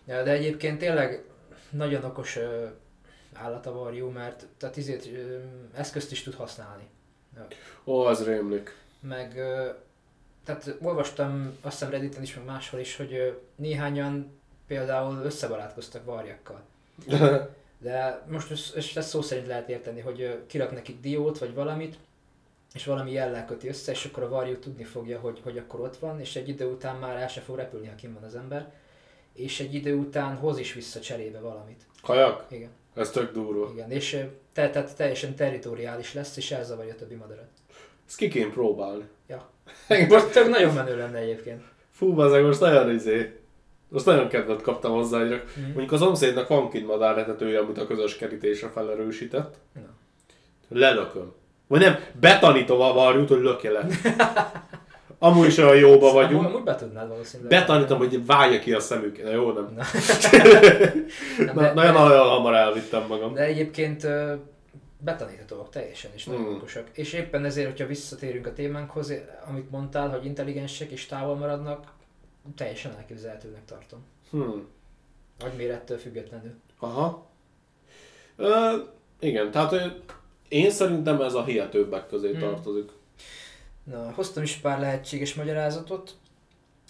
Ja, 0.05 0.23
de 0.23 0.31
egyébként 0.31 0.77
tényleg 0.79 1.23
nagyon 1.69 2.03
okos 2.03 2.35
ö, 2.35 2.65
állat 3.33 3.65
a 3.65 3.73
varjú, 3.73 4.09
mert 4.09 4.45
tehát 4.57 4.77
izét, 4.77 5.05
ö, 5.13 5.37
eszközt 5.75 6.11
is 6.11 6.23
tud 6.23 6.33
használni. 6.35 6.83
Ó, 7.85 7.99
az 8.05 8.25
rémlik. 8.25 8.75
Meg, 8.99 9.37
ö, 9.37 9.67
tehát 10.47 10.75
olvastam 10.81 11.57
azt 11.61 11.77
hiszem 11.77 11.91
Redditen 11.91 12.21
is, 12.21 12.35
meg 12.35 12.45
máshol 12.45 12.79
is, 12.79 12.95
hogy 12.95 13.39
néhányan 13.55 14.39
például 14.67 15.21
összebarátkoztak 15.23 16.05
varjakkal. 16.05 16.61
De 17.79 18.23
most 18.29 18.51
ezt- 18.51 18.97
ezt 18.97 19.09
szó 19.09 19.21
szerint 19.21 19.47
lehet 19.47 19.69
érteni, 19.69 19.99
hogy 19.99 20.39
kirak 20.47 20.71
nekik 20.71 20.99
diót 20.99 21.37
vagy 21.37 21.53
valamit, 21.53 21.97
és 22.73 22.85
valami 22.85 23.11
jellel 23.11 23.45
köti 23.45 23.67
össze, 23.67 23.91
és 23.91 24.05
akkor 24.05 24.23
a 24.23 24.29
varjú 24.29 24.57
tudni 24.59 24.83
fogja, 24.83 25.19
hogy, 25.19 25.39
hogy 25.43 25.57
akkor 25.57 25.79
ott 25.79 25.97
van, 25.97 26.19
és 26.19 26.35
egy 26.35 26.49
idő 26.49 26.65
után 26.65 26.95
már 26.95 27.15
el 27.15 27.27
se 27.27 27.41
fog 27.41 27.55
repülni, 27.55 27.87
ha 27.87 27.95
kim 27.95 28.13
van 28.13 28.23
az 28.23 28.35
ember, 28.35 28.73
és 29.33 29.59
egy 29.59 29.73
idő 29.73 29.95
után 29.95 30.35
hoz 30.35 30.57
is 30.57 30.73
vissza 30.73 30.99
cserébe 30.99 31.39
valamit. 31.39 31.85
Kajak? 32.01 32.45
Igen, 32.49 32.69
Ez 32.95 33.09
tök 33.09 33.33
durva. 33.33 33.71
igen. 33.73 33.91
És 33.91 34.25
te, 34.53 34.69
tehát 34.69 34.95
teljesen 34.95 35.35
territoriális 35.35 36.13
lesz, 36.13 36.37
és 36.37 36.51
elzavarja 36.51 36.93
a 36.93 36.97
többi 36.97 37.15
madarat. 37.15 37.47
Ezt 38.07 38.17
ki 38.17 38.27
kéne 38.27 38.51
próbálni. 38.51 39.03
Ja. 39.27 39.49
Most, 40.09 40.25
tök 40.31 40.49
nagyon 40.49 40.73
menő 40.73 40.97
lenne 40.97 41.17
egyébként. 41.17 41.61
fú, 41.91 42.21
ezek 42.21 42.43
most 42.43 42.59
nagyon 42.59 42.93
izé. 42.93 43.39
Most 43.89 44.05
nagyon 44.05 44.27
kedvet 44.27 44.61
kaptam 44.61 44.91
hozzá, 44.91 45.17
hogy 45.19 45.27
Mhm. 45.29 45.65
mondjuk 45.65 45.91
az 45.91 45.99
szomszédnak 45.99 46.47
van 46.47 46.69
kint 46.69 46.87
madáretetője, 46.87 47.59
amit 47.59 47.77
a 47.77 47.87
közös 47.87 48.15
kerítésre 48.17 48.69
felerősített. 48.73 49.55
Na. 49.73 49.81
Lelököm. 50.69 51.31
Vagy 51.67 51.79
nem, 51.79 51.95
betanítom 52.19 52.81
a 52.81 52.93
varjút, 52.93 53.27
hogy 53.29 53.41
lökje 53.41 53.71
le. 53.71 53.85
Amúgy 55.19 55.47
is 55.47 55.57
olyan 55.57 55.75
jóba 55.75 56.11
vagyunk. 56.11 56.45
amúgy 56.45 56.63
be 56.63 56.75
tudnád 56.75 57.07
valószínűleg. 57.07 57.59
Betanítom, 57.59 57.97
hogy 57.97 58.25
válja 58.25 58.59
ki 58.59 58.73
a 58.73 58.79
szemük. 58.79 59.23
Na 59.23 59.29
jó, 59.31 59.51
nem. 59.51 59.73
Na. 59.75 59.83
Na, 61.45 61.45
de, 61.45 61.53
nagyon, 61.53 61.75
de, 61.75 61.91
nagyon 61.91 62.27
hamar 62.27 62.53
elvittem 62.53 63.03
magam. 63.07 63.33
de 63.33 63.41
egyébként 63.43 64.07
betaníthatóak 64.99 65.69
teljesen, 65.69 66.11
és 66.13 66.25
nagyon 66.25 66.43
Hmm. 66.43 66.55
okosak. 66.55 66.89
És 66.93 67.13
éppen 67.13 67.45
ezért, 67.45 67.69
hogyha 67.69 67.85
visszatérünk 67.87 68.45
a 68.47 68.53
témánkhoz, 68.53 69.13
amit 69.47 69.71
mondtál, 69.71 70.09
hogy 70.09 70.25
intelligensek 70.25 70.91
és 70.91 71.05
távol 71.05 71.35
maradnak, 71.35 71.93
teljesen 72.55 72.95
elképzelhetőnek 72.97 73.65
tartom. 73.65 73.99
Hmm. 74.29 74.67
Agymérettől 75.39 75.97
függetlenül. 75.97 76.53
Aha. 76.79 77.25
Ö, 78.35 78.77
igen, 79.19 79.51
tehát 79.51 80.01
én 80.47 80.69
szerintem 80.71 81.21
ez 81.21 81.33
a 81.33 81.43
hihetőbbek 81.43 82.07
közé 82.07 82.29
Hmm. 82.31 82.39
tartozik. 82.39 82.89
Na, 83.83 84.11
hoztam 84.11 84.43
is 84.43 84.55
pár 84.55 84.79
lehetséges 84.79 85.33
magyarázatot. 85.33 86.15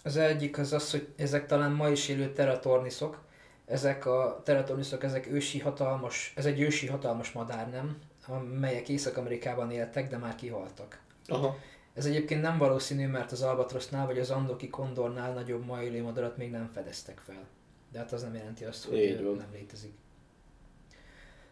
Az 0.03 0.17
egyik 0.17 0.57
az 0.57 0.73
az, 0.73 0.91
hogy 0.91 1.07
ezek 1.15 1.47
talán 1.47 1.71
ma 1.71 1.89
is 1.89 2.07
élő 2.07 2.33
teratorniszok, 2.33 3.19
Ezek 3.67 4.05
a 4.05 4.41
teratonuszok, 4.43 5.03
ezek 5.03 5.27
ősi 5.27 5.59
hatalmas, 5.59 6.33
ez 6.35 6.45
egy 6.45 6.59
ősi 6.59 6.87
hatalmas 6.87 7.31
madár, 7.31 7.69
nem? 7.69 7.97
Amelyek 8.27 8.89
Észak-Amerikában 8.89 9.71
éltek, 9.71 10.09
de 10.09 10.17
már 10.17 10.35
kihaltak. 10.35 10.99
Aha. 11.27 11.57
Ez 11.93 12.05
egyébként 12.05 12.41
nem 12.41 12.57
valószínű, 12.57 13.07
mert 13.07 13.31
az 13.31 13.41
albatrosznál 13.41 14.05
vagy 14.05 14.19
az 14.19 14.31
andoki 14.31 14.69
kondornál 14.69 15.33
nagyobb 15.33 15.65
majlé 15.65 15.99
madarat 15.99 16.37
még 16.37 16.51
nem 16.51 16.69
fedeztek 16.73 17.21
fel. 17.25 17.47
De 17.91 17.99
hát 17.99 18.11
az 18.11 18.21
nem 18.21 18.35
jelenti 18.35 18.63
azt, 18.63 18.85
hogy 18.85 18.97
Így 18.97 19.23
van. 19.23 19.35
nem 19.35 19.49
létezik. 19.53 19.93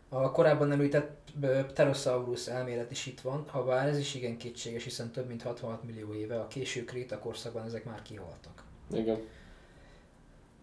A 0.10 0.32
korábban 0.32 0.72
említett 0.72 1.32
Pterosaurus 1.68 2.48
elmélet 2.48 2.92
is 2.92 3.06
itt 3.06 3.22
van, 3.22 3.46
ha 3.50 3.64
bár 3.64 3.88
ez 3.88 3.98
is 3.98 4.16
igen 4.16 4.38
kétséges, 4.38 4.84
hiszen 4.84 5.12
több 5.12 5.28
mint 5.28 5.42
66 5.42 5.84
millió 5.84 6.14
éve, 6.14 6.40
a 6.40 6.48
késő 6.48 6.84
kréta 6.84 7.20
korszakban 7.20 7.66
ezek 7.66 7.86
már 7.86 8.02
kihaltak. 8.02 8.64
Igen. 8.92 9.20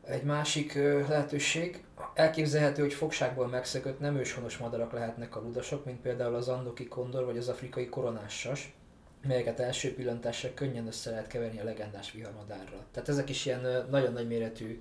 Egy 0.05 0.23
másik 0.23 0.75
lehetőség, 1.09 1.85
elképzelhető, 2.15 2.83
hogy 2.83 2.93
fogságból 2.93 3.47
megszökött 3.47 4.01
nem 4.01 4.17
őshonos 4.17 4.59
madarak 4.59 4.93
lehetnek 4.93 5.37
a 5.37 5.41
ludasok, 5.41 5.85
mint 5.85 6.01
például 6.01 6.35
az 6.35 6.49
andoki 6.49 6.89
kondor 6.89 7.25
vagy 7.25 7.37
az 7.37 7.49
afrikai 7.49 7.89
koronássas, 7.89 8.75
melyeket 9.27 9.61
első 9.61 9.95
pillantásra 9.95 10.55
könnyen 10.55 10.87
össze 10.87 11.11
lehet 11.11 11.27
keverni 11.27 11.61
a 11.61 11.65
legendás 11.65 12.13
viharmadárral. 12.13 12.85
Tehát 12.93 13.09
ezek 13.09 13.29
is 13.29 13.47
ilyen 13.47 13.87
nagyon 13.91 14.13
nagy 14.13 14.27
méretű 14.27 14.79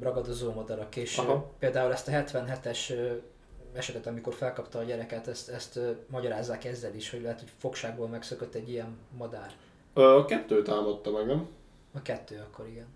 ragadozó 0.00 0.52
madarak, 0.52 0.96
és 0.96 1.18
Aha. 1.18 1.50
például 1.58 1.92
ezt 1.92 2.08
a 2.08 2.12
77-es 2.12 2.90
ö, 2.90 3.12
esetet, 3.72 4.06
amikor 4.06 4.34
felkapta 4.34 4.78
a 4.78 4.82
gyereket, 4.82 5.26
ezt, 5.26 5.48
ezt 5.48 5.80
magyarázzák 6.06 6.64
ezzel 6.64 6.94
is, 6.94 7.10
hogy 7.10 7.22
lehet, 7.22 7.38
hogy 7.40 7.50
fogságból 7.58 8.08
megszökött 8.08 8.54
egy 8.54 8.68
ilyen 8.68 8.98
madár. 9.16 9.52
Ö, 9.94 10.22
kettő 10.26 10.62
támadta 10.62 11.10
meg, 11.10 11.26
nem? 11.26 11.48
A 11.94 12.02
kettő 12.02 12.44
akkor 12.48 12.66
igen. 12.66 12.86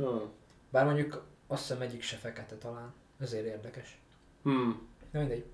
Ja. 0.00 0.30
Bár 0.70 0.84
mondjuk 0.84 1.24
azt 1.46 1.66
hiszem 1.66 1.80
egyik 1.80 2.02
se 2.02 2.16
fekete 2.16 2.54
talán, 2.54 2.94
ezért 3.20 3.46
érdekes. 3.46 3.98
Hmm. 4.42 4.88
Na 5.10 5.18
mindegy. 5.18 5.44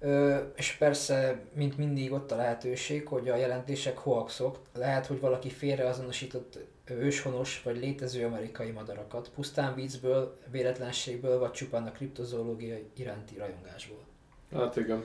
Ö, 0.00 0.38
és 0.54 0.72
persze, 0.72 1.40
mint 1.52 1.76
mindig 1.76 2.12
ott 2.12 2.32
a 2.32 2.36
lehetőség, 2.36 3.06
hogy 3.06 3.28
a 3.28 3.36
jelentések 3.36 3.98
hoaxok. 3.98 4.58
Lehet, 4.74 5.06
hogy 5.06 5.20
valaki 5.20 5.50
félreazonosított 5.50 6.58
őshonos 6.84 7.62
vagy 7.62 7.76
létező 7.76 8.24
amerikai 8.24 8.70
madarakat, 8.70 9.30
pusztán 9.34 9.74
viccből, 9.74 10.38
véletlenségből, 10.50 11.38
vagy 11.38 11.50
csupán 11.50 11.86
a 11.86 11.92
kriptozoológia 11.92 12.76
iránti 12.96 13.38
rajongásból. 13.38 14.04
Hát 14.52 14.76
igen. 14.76 15.04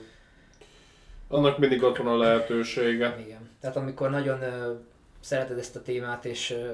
Annak 1.28 1.58
mindig 1.58 1.82
ott 1.82 1.96
van 1.96 2.06
a 2.06 2.16
lehetősége. 2.16 3.16
Igen. 3.26 3.50
Tehát 3.60 3.76
amikor 3.76 4.10
nagyon 4.10 4.42
ö, 4.42 4.74
szereted 5.20 5.58
ezt 5.58 5.76
a 5.76 5.82
témát, 5.82 6.24
és 6.24 6.50
ö, 6.50 6.72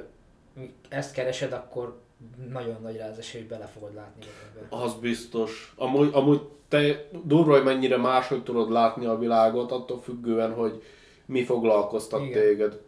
ezt 0.89 1.13
keresed, 1.13 1.53
akkor 1.53 1.99
nagyon 2.51 2.77
nagy 2.83 2.97
rá 2.97 3.09
az 3.09 3.19
esély, 3.19 3.41
hogy 3.41 3.51
bele 3.51 3.67
fogod 3.67 3.95
látni 3.95 4.25
ebbe. 4.57 4.83
Az 4.83 4.95
biztos. 4.95 5.73
Amúgy, 5.77 6.11
amúgy 6.13 6.41
te 6.69 7.09
durva, 7.25 7.53
hogy 7.53 7.65
mennyire 7.65 7.97
máshogy 7.97 8.43
tudod 8.43 8.71
látni 8.71 9.07
a 9.07 9.19
világot, 9.19 9.73
attól 9.73 10.01
függően, 10.01 10.55
hogy 10.55 10.83
mi 11.27 11.45
foglalkoztat 11.45 12.21
Igen. 12.21 12.33
téged. 12.33 12.81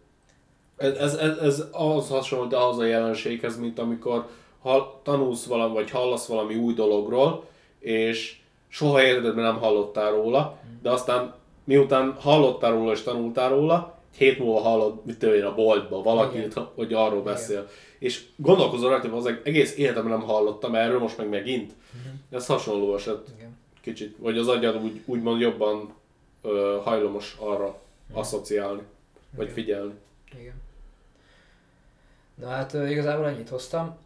Ez, 0.77 0.95
ez, 0.95 1.15
ez, 1.15 1.39
ez 1.39 1.65
az 1.73 2.09
hasonlít 2.09 2.53
ahhoz 2.53 2.79
a 2.79 2.85
jelenséghez, 2.85 3.59
mint 3.59 3.79
amikor 3.79 4.29
hall, 4.63 5.01
tanulsz 5.03 5.47
valami, 5.47 5.75
vagy 5.75 5.91
hallasz 5.91 6.27
valami 6.27 6.55
új 6.55 6.75
dologról, 6.75 7.45
és 7.79 8.41
soha 8.69 9.03
életedben 9.03 9.45
nem 9.45 9.59
hallottál 9.59 10.11
róla, 10.11 10.59
de 10.83 10.91
aztán 10.91 11.35
miután 11.65 12.17
hallottál 12.21 12.73
róla 12.73 12.93
és 12.93 13.03
tanultál 13.03 13.49
róla, 13.49 13.99
hét 14.17 14.39
múlva 14.39 14.61
hallod, 14.61 15.05
mit 15.05 15.19
tudom 15.19 15.47
a 15.47 15.55
boltba 15.55 16.03
valakit, 16.03 16.47
Igen. 16.47 16.69
hogy 16.75 16.93
arról 16.93 17.23
beszél. 17.23 17.69
És 17.99 18.25
gondolkozol 18.37 18.91
rajta, 18.91 19.09
hogy 19.09 19.19
az 19.19 19.35
egész 19.45 19.77
életemben 19.77 20.19
nem 20.19 20.29
hallottam 20.29 20.75
erről, 20.75 20.99
most 20.99 21.17
meg 21.17 21.29
megint. 21.29 21.73
Ez 22.31 22.47
hasonló 22.47 22.95
eset 22.95 23.29
Igen. 23.37 23.59
kicsit. 23.81 24.17
Vagy 24.19 24.39
az 24.39 24.49
agyad 24.49 24.83
úgy, 24.83 25.03
úgymond 25.05 25.41
jobban 25.41 25.95
ö, 26.43 26.81
hajlamos 26.83 27.37
arra 27.39 27.81
asszociálni, 28.13 28.83
vagy 29.31 29.45
Igen. 29.45 29.55
figyelni. 29.55 29.95
Igen. 30.39 30.61
Na 32.35 32.49
hát 32.49 32.73
igazából 32.73 33.27
ennyit 33.29 33.49
hoztam 33.49 33.97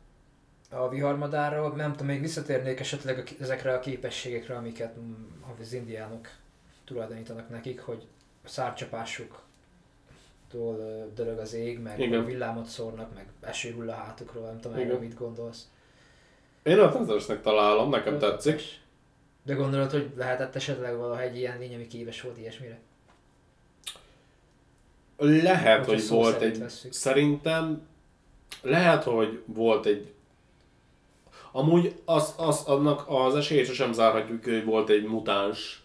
a 0.71 0.89
viharmadárról. 0.89 1.71
Nem 1.71 1.91
tudom, 1.91 2.07
még 2.07 2.21
visszatérnék 2.21 2.81
esetleg 2.81 3.19
a, 3.19 3.43
ezekre 3.43 3.75
a 3.75 3.81
képességekre, 3.81 4.57
amiket 4.57 4.95
az 5.61 5.73
indiánok 5.73 6.29
tulajdonítanak 6.85 7.49
nekik, 7.49 7.81
hogy 7.81 8.07
a 8.45 8.49
ö, 10.55 11.05
dörög 11.15 11.39
az 11.39 11.55
ég, 11.55 11.79
meg 11.79 12.01
Igen. 12.01 12.25
villámot 12.25 12.67
szórnak, 12.67 13.15
meg 13.15 13.27
eső 13.41 13.73
hull 13.73 13.89
a 13.89 13.95
hátukról, 13.95 14.45
nem 14.45 14.61
tudom, 14.61 14.77
erről 14.79 14.99
mit 14.99 15.19
gondolsz. 15.19 15.69
Én 16.63 16.79
ötletesnek 16.79 17.43
találom, 17.43 17.91
nekem 17.91 18.15
Ötletes. 18.15 18.45
tetszik. 18.45 18.81
De 19.43 19.55
gondolod, 19.55 19.91
hogy 19.91 20.11
lehetett 20.17 20.55
esetleg 20.55 20.97
valahogy 20.97 21.37
ilyen 21.37 21.59
lény, 21.59 21.75
ami 21.75 21.87
képes 21.87 22.21
volt 22.21 22.39
ilyesmire? 22.39 22.79
Lehet, 25.17 25.85
Hogyha 25.87 25.93
hogy 26.01 26.09
volt 26.09 26.41
egy... 26.41 26.59
vesszük. 26.59 26.93
Szerintem 26.93 27.87
lehet, 28.63 29.03
hogy 29.03 29.43
volt 29.45 29.87
egy... 29.87 30.13
Amúgy 31.53 31.95
az, 32.05 32.35
az, 32.37 32.63
annak 32.65 33.05
az 33.09 33.35
esélyt 33.35 33.75
sem 33.75 33.93
zárhatjuk, 33.93 34.45
hogy 34.45 34.65
volt 34.65 34.89
egy 34.89 35.05
mutáns 35.05 35.83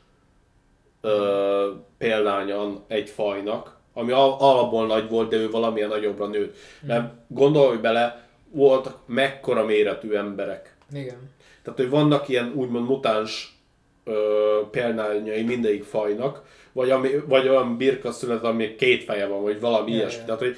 ö, 1.01 1.71
példánya 1.97 2.83
egy 2.87 3.09
fajnak, 3.09 3.77
ami 3.93 4.11
al- 4.11 4.41
alapból 4.41 4.85
nagy 4.87 5.09
volt, 5.09 5.29
de 5.29 5.35
ő 5.35 5.49
valamilyen 5.49 5.89
nagyobbra 5.89 6.27
nőtt. 6.27 6.57
Mert 6.81 7.13
gondolj 7.27 7.77
bele, 7.77 8.27
voltak 8.51 8.97
mekkora 9.05 9.65
méretű 9.65 10.13
emberek. 10.13 10.75
Igen. 10.93 11.29
Tehát, 11.63 11.79
hogy 11.79 11.89
vannak 11.89 12.27
ilyen 12.29 12.51
úgymond 12.55 12.87
mutáns 12.87 13.55
ö, 14.03 14.13
példányai 14.71 15.43
mindegyik 15.43 15.83
fajnak, 15.83 16.41
vagy, 16.71 16.89
ami, 16.89 17.09
vagy 17.25 17.47
olyan 17.47 17.77
birka 17.77 18.11
szület, 18.11 18.43
ami 18.43 18.75
két 18.75 19.03
feje 19.03 19.27
van, 19.27 19.41
vagy 19.41 19.59
valami 19.59 19.91
Ja, 19.91 19.97
ilyesmi. 19.97 20.19
ja. 20.19 20.25
Tehát, 20.25 20.39
hogy 20.41 20.55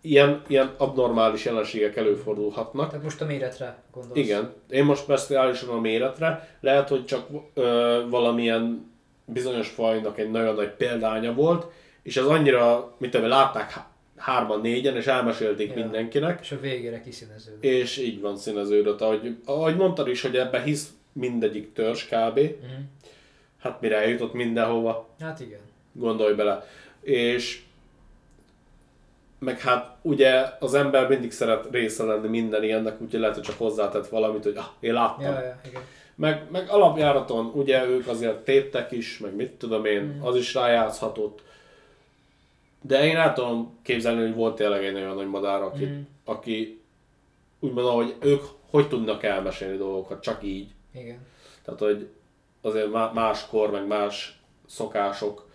ilyen, 0.00 0.42
ilyen 0.46 0.74
abnormális 0.76 1.44
jelenségek 1.44 1.96
előfordulhatnak. 1.96 2.88
Tehát 2.88 3.04
most 3.04 3.20
a 3.20 3.24
méretre 3.24 3.82
gondolsz? 3.92 4.16
Igen. 4.18 4.52
Én 4.70 4.84
most 4.84 5.02
speciálisan 5.02 5.68
a 5.68 5.80
méretre, 5.80 6.56
lehet, 6.60 6.88
hogy 6.88 7.04
csak 7.04 7.26
ö, 7.54 8.00
valamilyen 8.08 8.92
bizonyos 9.24 9.68
fajnak 9.68 10.18
egy 10.18 10.30
nagyon 10.30 10.54
nagy 10.54 10.70
példánya 10.70 11.34
volt, 11.34 11.66
és 12.04 12.16
ez 12.16 12.24
annyira, 12.24 12.92
mit 12.98 13.10
tudom, 13.10 13.28
látták 13.28 13.70
há- 13.70 13.86
hárman, 14.16 14.60
négyen, 14.60 14.96
és 14.96 15.06
elmesélték 15.06 15.68
Ja. 15.68 15.74
mindenkinek, 15.74 16.38
És 16.42 16.52
a 16.52 16.60
végére 16.60 17.00
kiszíneződött. 17.00 17.64
és 17.64 17.96
így 17.98 18.20
van 18.20 18.36
színeződött, 18.36 19.00
ahogy, 19.00 19.36
ahogy 19.44 19.76
mondtad 19.76 20.08
is, 20.08 20.22
hogy 20.22 20.36
ebbe 20.36 20.62
hisz 20.62 20.88
mindegyik 21.12 21.72
törzs 21.72 22.04
kb. 22.04 22.38
Mhm. 22.38 22.80
Hát 23.58 23.80
mire 23.80 23.96
eljutott 23.96 24.32
mindenhova, 24.32 25.08
Hát 25.20 25.40
igen. 25.40 25.60
gondolj 25.92 26.34
bele. 26.34 26.66
És 27.00 27.62
meg 29.38 29.60
hát 29.60 29.96
ugye 30.02 30.44
az 30.60 30.74
ember 30.74 31.08
mindig 31.08 31.32
szeret 31.32 31.66
része 31.70 32.04
lenni 32.04 32.28
minden 32.28 32.62
ilyennek, 32.62 33.00
úgyhogy 33.00 33.20
lehet, 33.20 33.34
hogy 33.34 33.44
csak 33.44 33.58
hozzátett 33.58 34.08
valamit, 34.08 34.42
hogy 34.42 34.56
ah, 34.56 34.64
én 34.80 34.92
láttam. 34.92 35.22
Ja, 35.24 35.40
ja, 35.40 35.60
igen. 35.68 35.82
Meg, 36.16 36.42
meg 36.50 36.68
alapjáraton 36.68 37.46
ugye 37.54 37.86
ők 37.86 38.06
azért 38.08 38.36
téptek 38.36 38.92
is, 38.92 39.18
meg 39.18 39.34
mit 39.34 39.50
tudom 39.50 39.84
én, 39.84 40.02
Mm. 40.02 40.22
az 40.24 40.36
is 40.36 40.54
rájátszhatott. 40.54 41.42
De 42.86 43.04
én 43.04 43.16
el 43.16 43.32
tudom 43.32 43.78
képzelni, 43.82 44.20
hogy 44.20 44.34
volt 44.34 44.54
tényleg 44.54 44.84
egy 44.84 44.94
olyan 44.94 45.14
nagy 45.14 45.28
madár, 45.28 45.62
aki, 45.62 45.84
Mhm. 45.84 45.98
aki 46.24 46.80
úgymond, 47.60 47.86
ahogy 47.86 48.14
ők 48.20 48.42
hogy 48.70 48.88
tudnak 48.88 49.22
elmesélni 49.22 49.76
dolgokat, 49.76 50.22
csak 50.22 50.42
így. 50.42 50.70
Igen. 50.94 51.18
Tehát, 51.64 51.80
hogy 51.80 52.08
azért 52.60 52.90
má- 52.90 53.12
más 53.14 53.46
kor, 53.46 53.70
meg 53.70 53.86
más 53.86 54.40
szokások. 54.66 55.46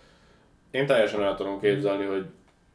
Én 0.70 0.86
teljesen 0.86 1.22
el 1.22 1.36
tudom 1.36 1.60
képzelni, 1.60 2.04
hogy, 2.04 2.26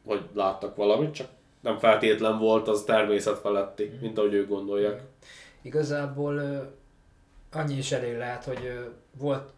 hogy 0.06 0.20
láttak 0.34 0.76
valamit, 0.76 1.14
csak 1.14 1.28
nem 1.60 1.78
feltétlen 1.78 2.38
volt 2.38 2.68
az 2.68 2.82
természet 2.84 3.38
feletti, 3.38 3.90
mint 4.00 4.18
ahogy 4.18 4.32
ők 4.34 4.48
gondolják. 4.48 5.02
Igazából 5.62 6.40
annyi 7.52 7.76
is 7.76 7.92
elég 7.92 8.16
lehet, 8.16 8.44
hogy 8.44 8.78
volt 9.18 9.50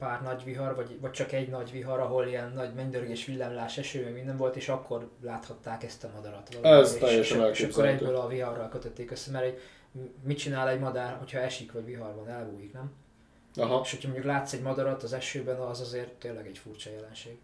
pár 0.00 0.22
nagy 0.22 0.44
vihar, 0.44 0.74
vagy, 0.74 1.00
vagy 1.00 1.10
csak 1.10 1.32
egy 1.32 1.48
nagy 1.48 1.70
vihar, 1.70 2.00
ahol 2.00 2.26
ilyen 2.26 2.52
nagy 2.54 2.74
mennydörgés, 2.74 3.24
villámlás, 3.24 3.78
eső, 3.78 4.04
meg 4.04 4.12
minden 4.12 4.36
volt, 4.36 4.56
és 4.56 4.68
akkor 4.68 5.08
láthatták 5.22 5.82
ezt 5.82 6.04
a 6.04 6.08
madarat. 6.14 6.58
Ez 6.62 6.92
és, 6.94 7.00
teljesen 7.00 7.50
és, 7.50 7.60
és 7.60 7.72
akkor 7.72 7.86
egyből 7.86 8.16
a 8.16 8.26
viharral 8.26 8.68
kötötték 8.68 9.10
össze, 9.10 9.30
mert 9.30 9.44
egy, 9.44 9.60
mit 10.22 10.38
csinál 10.38 10.68
egy 10.68 10.80
madár, 10.80 11.16
hogyha 11.18 11.38
esik 11.38 11.72
vagy 11.72 11.84
vihar 11.84 12.14
van, 12.14 12.28
elbújik, 12.28 12.72
nem? 12.72 12.92
Aha. 13.56 13.80
És 13.84 13.90
hogyha 13.90 14.08
mondjuk 14.08 14.32
látsz 14.32 14.52
egy 14.52 14.62
madarat 14.62 15.02
az 15.02 15.12
esőben, 15.12 15.56
az 15.56 15.80
azért 15.80 16.12
tényleg 16.12 16.46
egy 16.46 16.58
furcsa 16.58 16.90
jelenség. 16.90 17.38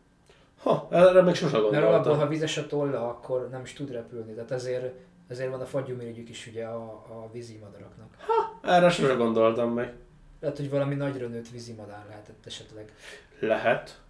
Ha, 0.63 0.89
erre 0.91 1.23
még 1.23 1.35
sose 1.35 1.53
Mert 1.53 1.63
gondoltam. 1.63 1.93
alapból, 1.93 2.15
ha 2.15 2.27
vizes 2.27 2.57
a 2.57 2.67
tolla, 2.67 3.09
akkor 3.09 3.49
nem 3.51 3.63
is 3.63 3.73
tud 3.73 3.91
repülni, 3.91 4.33
tehát 4.33 4.51
ezért, 4.51 4.95
ezért 5.29 5.51
van 5.51 5.61
a 5.61 5.67
fagyumirigyük 5.67 6.29
is 6.29 6.47
ugye 6.47 6.65
a, 6.65 6.85
a 6.93 7.29
vízi 7.33 7.61
madaraknak. 7.63 8.17
Erre 8.63 8.91
sose 8.91 9.15
gondoltam 9.15 9.73
meg. 9.73 9.95
Lehet, 10.41 10.57
hogy 10.57 10.71
valami 10.71 10.95
nagyra 10.95 11.27
nőtt 11.27 11.49
vízimadár 11.51 12.05
lehetett 12.09 12.47
esetleg. 12.47 12.93
Lehet. 13.41 14.01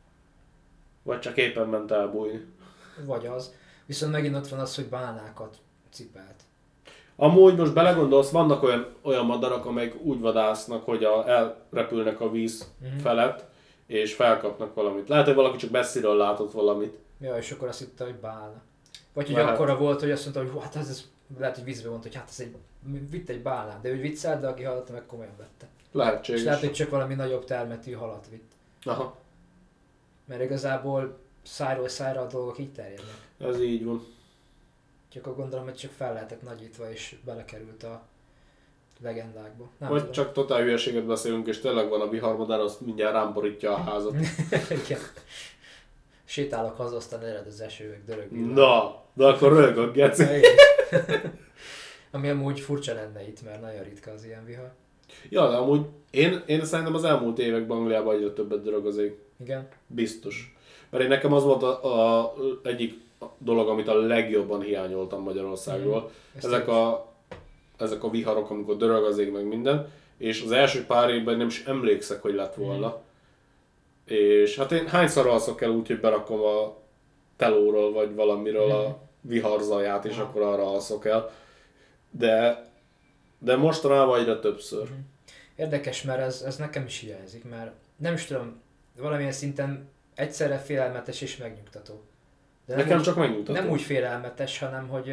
Vagy 1.03 1.21
csak 1.21 1.37
éppen 1.37 1.69
ment 1.69 1.91
elbújni. 1.91 2.45
Vagy 3.05 3.27
az. 3.27 3.55
Viszont 3.87 4.12
megint 4.12 4.35
ott 4.37 4.49
van 4.49 4.59
az, 4.61 4.75
hogy 4.75 4.87
bálnákat 4.89 5.57
cipelt. 5.91 6.35
Amúgy 7.17 7.57
most 7.57 7.73
belegondolsz, 7.75 8.31
vannak 8.31 8.62
olyan, 8.62 8.95
olyan 9.03 9.27
madarak, 9.27 9.65
amelyek 9.67 9.95
úgy 10.01 10.21
vadásznak, 10.21 10.85
hogy 10.85 11.05
a, 11.05 11.29
elrepülnek 11.29 12.21
a 12.21 12.31
víz 12.31 12.73
Mhm. 12.81 12.97
felett, 12.97 13.45
és 13.87 14.15
felkapnak 14.15 14.75
valamit. 14.75 15.09
Lehet, 15.09 15.27
hogy 15.27 15.35
valaki 15.35 15.57
csak 15.57 15.71
messziről 15.71 16.17
látott 16.17 16.53
valamit. 16.53 16.99
Ja, 17.21 17.37
és 17.37 17.51
akkor 17.51 17.69
azt 17.69 17.79
hitte, 17.79 18.05
hogy 18.05 18.15
bálna. 18.15 18.62
Vagy 19.12 19.27
hogy 19.27 19.43
akkora 19.43 19.77
volt, 19.77 20.01
hogy 20.01 20.11
azt 20.11 20.23
mondta, 20.35 20.53
hogy 20.55 20.62
hát 20.62 20.77
ez, 20.77 20.89
ez 20.89 21.05
lehet, 21.39 21.55
hogy 21.55 21.65
vízbe 21.65 21.89
mondta, 21.89 22.09
hogy 22.09 22.17
hát 22.17 22.29
ez 22.29 22.41
egy, 22.41 22.57
vitt 23.11 23.29
egy 23.29 23.43
bálnát, 23.43 23.81
de 23.81 23.89
ő 23.89 24.01
viccelt, 24.01 24.41
de 24.41 24.47
aki 24.47 24.62
hallotta, 24.62 24.93
meg 24.93 25.07
komolyan 25.07 25.33
vette. 25.37 25.67
És 25.96 26.02
Lehetséges. 26.02 26.42
lehet, 26.42 26.61
hogy 26.61 26.72
csak 26.72 26.90
valami 26.90 27.14
nagyobb 27.14 27.44
termetű 27.44 27.92
halat 27.92 28.26
vitt. 28.30 28.52
Aha, 28.85 29.16
Mert 30.24 30.42
igazából 30.42 31.18
szájról 31.42 31.88
szájra 31.88 32.20
a 32.20 32.26
dolgok 32.26 32.59
így 32.59 32.72
terjednek. 32.72 33.14
ez 33.38 33.61
így 33.61 33.85
van. 33.85 34.06
Csak 35.12 35.26
akkor 35.26 35.37
gondolom, 35.37 35.64
hogy 35.64 35.74
csak 35.74 35.90
fel 35.90 36.12
lehetett 36.12 36.42
nagyítva, 36.42 36.90
és 36.90 37.16
belekerült 37.24 37.82
a 37.82 38.02
legendákba. 39.02 39.68
Nem 39.78 39.88
Vagy 39.88 39.98
tudom. 39.98 40.12
csak 40.14 40.32
totál 40.32 40.62
hülyeséget 40.62 41.06
beszélünk, 41.06 41.46
és 41.46 41.61
tényleg 41.61 41.88
van 41.88 42.00
a 42.00 42.09
viharmadár, 42.09 42.61
azt 42.61 42.80
mindjárt 42.80 43.12
rám 43.12 43.32
borítja 43.32 43.72
a 43.74 43.76
házat. 43.82 44.14
Igen. 44.85 45.00
Sétálok 46.24 46.76
haza, 46.76 46.96
aztán 46.96 47.22
ered 47.22 47.46
az 47.46 47.61
eső, 47.61 47.88
meg 47.88 48.04
dörög. 48.04 48.30
Na, 48.52 49.02
de 49.12 49.26
akkor 49.26 49.52
rögök, 49.52 49.94
Geci. 49.94 50.24
Ami 52.11 52.28
amúgy 52.28 52.61
furcsa 52.61 52.94
lenne 52.94 53.26
itt, 53.28 53.42
mert 53.42 53.61
nagyon 53.61 53.82
ritka 53.82 54.11
az 54.11 54.24
ilyen 54.24 54.44
vihar. 54.44 54.72
Ja, 55.29 55.51
de 55.51 55.57
amúgy 55.57 55.81
én, 56.11 56.42
én 56.47 56.64
szerintem 56.64 56.95
az 56.95 57.05
elmúlt 57.05 57.38
években 57.38 57.77
Angliában 57.77 58.14
egyre 58.14 58.31
többet 58.31 58.99
ég. 58.99 59.19
Igen. 59.40 59.69
Biztos. 59.87 60.57
Mert 60.90 61.03
én 61.03 61.09
nekem 61.11 61.33
az 61.33 61.45
volt 61.45 61.62
a, 61.62 62.21
a 62.21 62.35
egyik 62.62 63.01
dolog, 63.38 63.69
amit 63.69 63.88
a 63.88 63.95
legjobban 63.95 64.61
hiányoltam 64.61 65.23
Magyarországról. 65.23 66.11
Ezt 66.37 66.45
Ezek 66.45 66.69
a, 66.69 67.12
ezek 67.79 68.05
a 68.05 68.11
viharok, 68.11 68.51
amikor 68.51 68.77
dörög 68.77 69.05
az 69.05 69.19
ég, 69.19 69.33
meg 69.33 69.45
minden. 69.45 69.88
És 70.16 70.42
az 70.42 70.51
első 70.51 70.85
pár 70.85 71.11
évben 71.11 71.37
nem 71.37 71.47
is 71.47 71.64
emlékszek, 71.64 72.23
hogy 72.23 72.35
lett 72.35 72.55
volna. 72.55 73.01
És 74.05 74.57
hát 74.57 74.73
én 74.73 74.87
hányszor 74.87 75.27
alszok 75.27 75.62
el 75.62 75.71
úgy, 75.71 75.87
hogy 75.87 76.01
berakom 76.01 76.40
a 76.40 76.77
telóról, 77.37 77.92
vagy 77.92 78.14
valamiről 78.14 78.71
a 78.71 78.99
viharzaját, 79.21 80.05
és 80.05 80.16
Aha. 80.16 80.23
akkor 80.23 80.42
arra 80.42 80.71
alszok 80.71 81.07
el. 81.07 81.31
De, 82.11 82.64
de 83.38 83.57
mostanában 83.57 84.18
egyre 84.18 84.38
többször. 84.38 84.88
Érdekes, 85.57 86.03
mert 86.03 86.20
ez, 86.20 86.42
ez 86.42 86.57
nekem 86.57 86.85
is 86.85 86.99
hiányzik, 86.99 87.44
mert 87.49 87.72
nem 87.96 88.14
is 88.14 88.25
tudom, 88.25 88.61
valamilyen 88.99 89.33
szinten 89.33 89.88
egyszerre 90.14 90.59
félelmetes 90.59 91.20
és 91.20 91.37
megnyugtató. 91.37 92.01
De 92.66 92.75
nem 92.75 92.85
Nekem 92.85 92.99
úgy, 92.99 93.05
csak 93.05 93.16
megmutató. 93.16 93.53
nem 93.61 93.70
úgy 93.70 93.81
félelmetes, 93.83 94.59
hanem 94.59 94.88
hogy, 94.88 95.05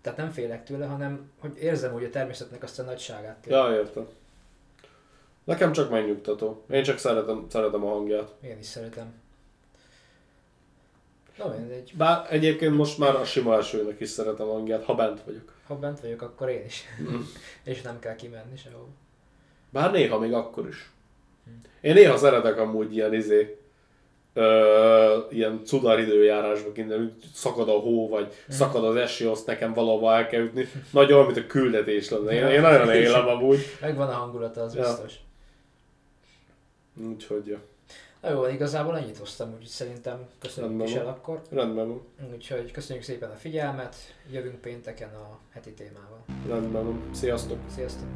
tehát 0.00 0.18
nem 0.18 0.30
félek 0.30 0.64
tőle, 0.64 0.86
hanem 0.86 1.30
hogy 1.38 1.58
érzem 1.62 1.94
úgy 1.94 2.04
a 2.04 2.10
természetnek 2.10 2.62
azt 2.62 2.78
a 2.78 2.82
nagyságát. 2.82 3.36
tényleg. 3.36 3.70
Ja, 3.70 3.76
értem. 3.78 4.06
Nekem 5.44 5.72
csak 5.72 5.90
megnyugtató. 5.90 6.64
Én 6.70 6.82
csak 6.82 6.98
szeretem, 6.98 7.46
szeretem 7.50 7.84
a 7.84 7.88
hangját. 7.88 8.34
Én 8.40 8.58
is 8.58 8.66
szeretem. 8.66 9.12
Na 11.38 11.48
mindegy, 11.58 11.92
Bár 11.96 12.26
egyébként 12.30 12.76
most 12.76 12.98
már 12.98 13.14
a 13.14 13.24
sima 13.24 13.56
esőnek 13.58 14.00
is 14.00 14.08
szeretem 14.08 14.46
hangját, 14.46 14.84
ha 14.84 14.94
bent 14.94 15.20
vagyok. 15.24 15.52
ha 15.66 15.74
bent 15.78 16.00
vagyok, 16.00 16.22
akkor 16.22 16.48
én 16.48 16.64
is. 16.64 16.84
Mm. 17.02 17.20
és 17.72 17.82
nem 17.82 17.98
kell 17.98 18.14
kimenni 18.14 18.56
sehol. 18.56 18.88
Bár 19.70 19.92
néha 19.92 20.18
még 20.18 20.32
akkor 20.32 20.68
is. 20.68 20.90
Én 21.80 21.94
néha 21.94 22.16
szeretek 22.16 22.58
amúgy 22.58 22.94
ilyen 22.96 23.14
izé, 23.14 23.58
ö, 24.32 25.18
ilyen 25.30 25.60
cudar 25.64 25.98
időjárásba 26.00 26.68
innen, 26.74 27.00
úgy 27.00 27.12
szakad 27.34 27.68
a 27.68 27.72
hó, 27.72 28.08
vagy 28.08 28.32
szakad 28.48 28.84
az 28.84 28.96
eső, 28.96 29.30
azt 29.30 29.46
nekem 29.46 29.72
valahova 29.72 30.14
el 30.14 30.26
kell 30.26 30.40
jutni. 30.40 30.68
Nagyon, 30.92 31.24
mint 31.24 31.36
a 31.38 31.46
küldetés 31.46 32.08
lenne. 32.10 32.32
Én, 32.32 32.46
én 32.46 32.60
nagyon 32.60 32.90
élem 32.94 33.28
amúgy. 33.28 33.58
Megvan 33.80 34.08
a 34.08 34.12
hangulata, 34.12 34.62
az 34.62 34.74
Ja. 34.74 34.82
biztos. 34.82 35.14
Úgyhogy, 37.08 37.46
ja. 37.46 37.58
Na 38.22 38.30
jó, 38.30 38.46
igazából 38.46 38.96
ennyit 38.96 39.18
hoztam, 39.18 39.48
úgyhogy 39.48 39.66
szerintem 39.66 40.26
köszönjük 40.40 40.88
is 40.88 40.94
el 40.94 41.06
akkor. 41.06 41.40
Rendben. 41.50 42.00
Úgyhogy 42.32 42.70
köszönjük 42.70 43.04
szépen 43.04 43.30
a 43.30 43.34
figyelmet, 43.34 43.96
jövünk 44.30 44.60
pénteken 44.60 45.08
a 45.14 45.38
heti 45.52 45.72
témával. 45.72 46.24
Rendben. 46.48 47.00
Sziasztok! 47.14 47.58
Sziasztok! 47.74 48.06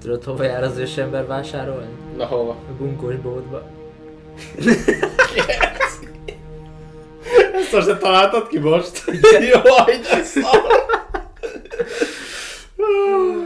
Tudod, 0.00 0.24
hova 0.24 0.42
jár 0.42 0.62
az 0.62 0.76
ősember 0.76 1.26
vásárolni? 1.26 1.94
Na 2.16 2.26
hova? 2.26 2.50
A 2.50 2.72
bunkós 2.78 3.16
bódba. 3.16 3.70
Ezt 7.52 7.72
most 7.72 7.98
találtad 7.98 8.46
ki 8.48 8.58
most? 8.58 9.04
Jaj, 9.40 9.98
de 9.98 10.22
szar! 10.22 10.84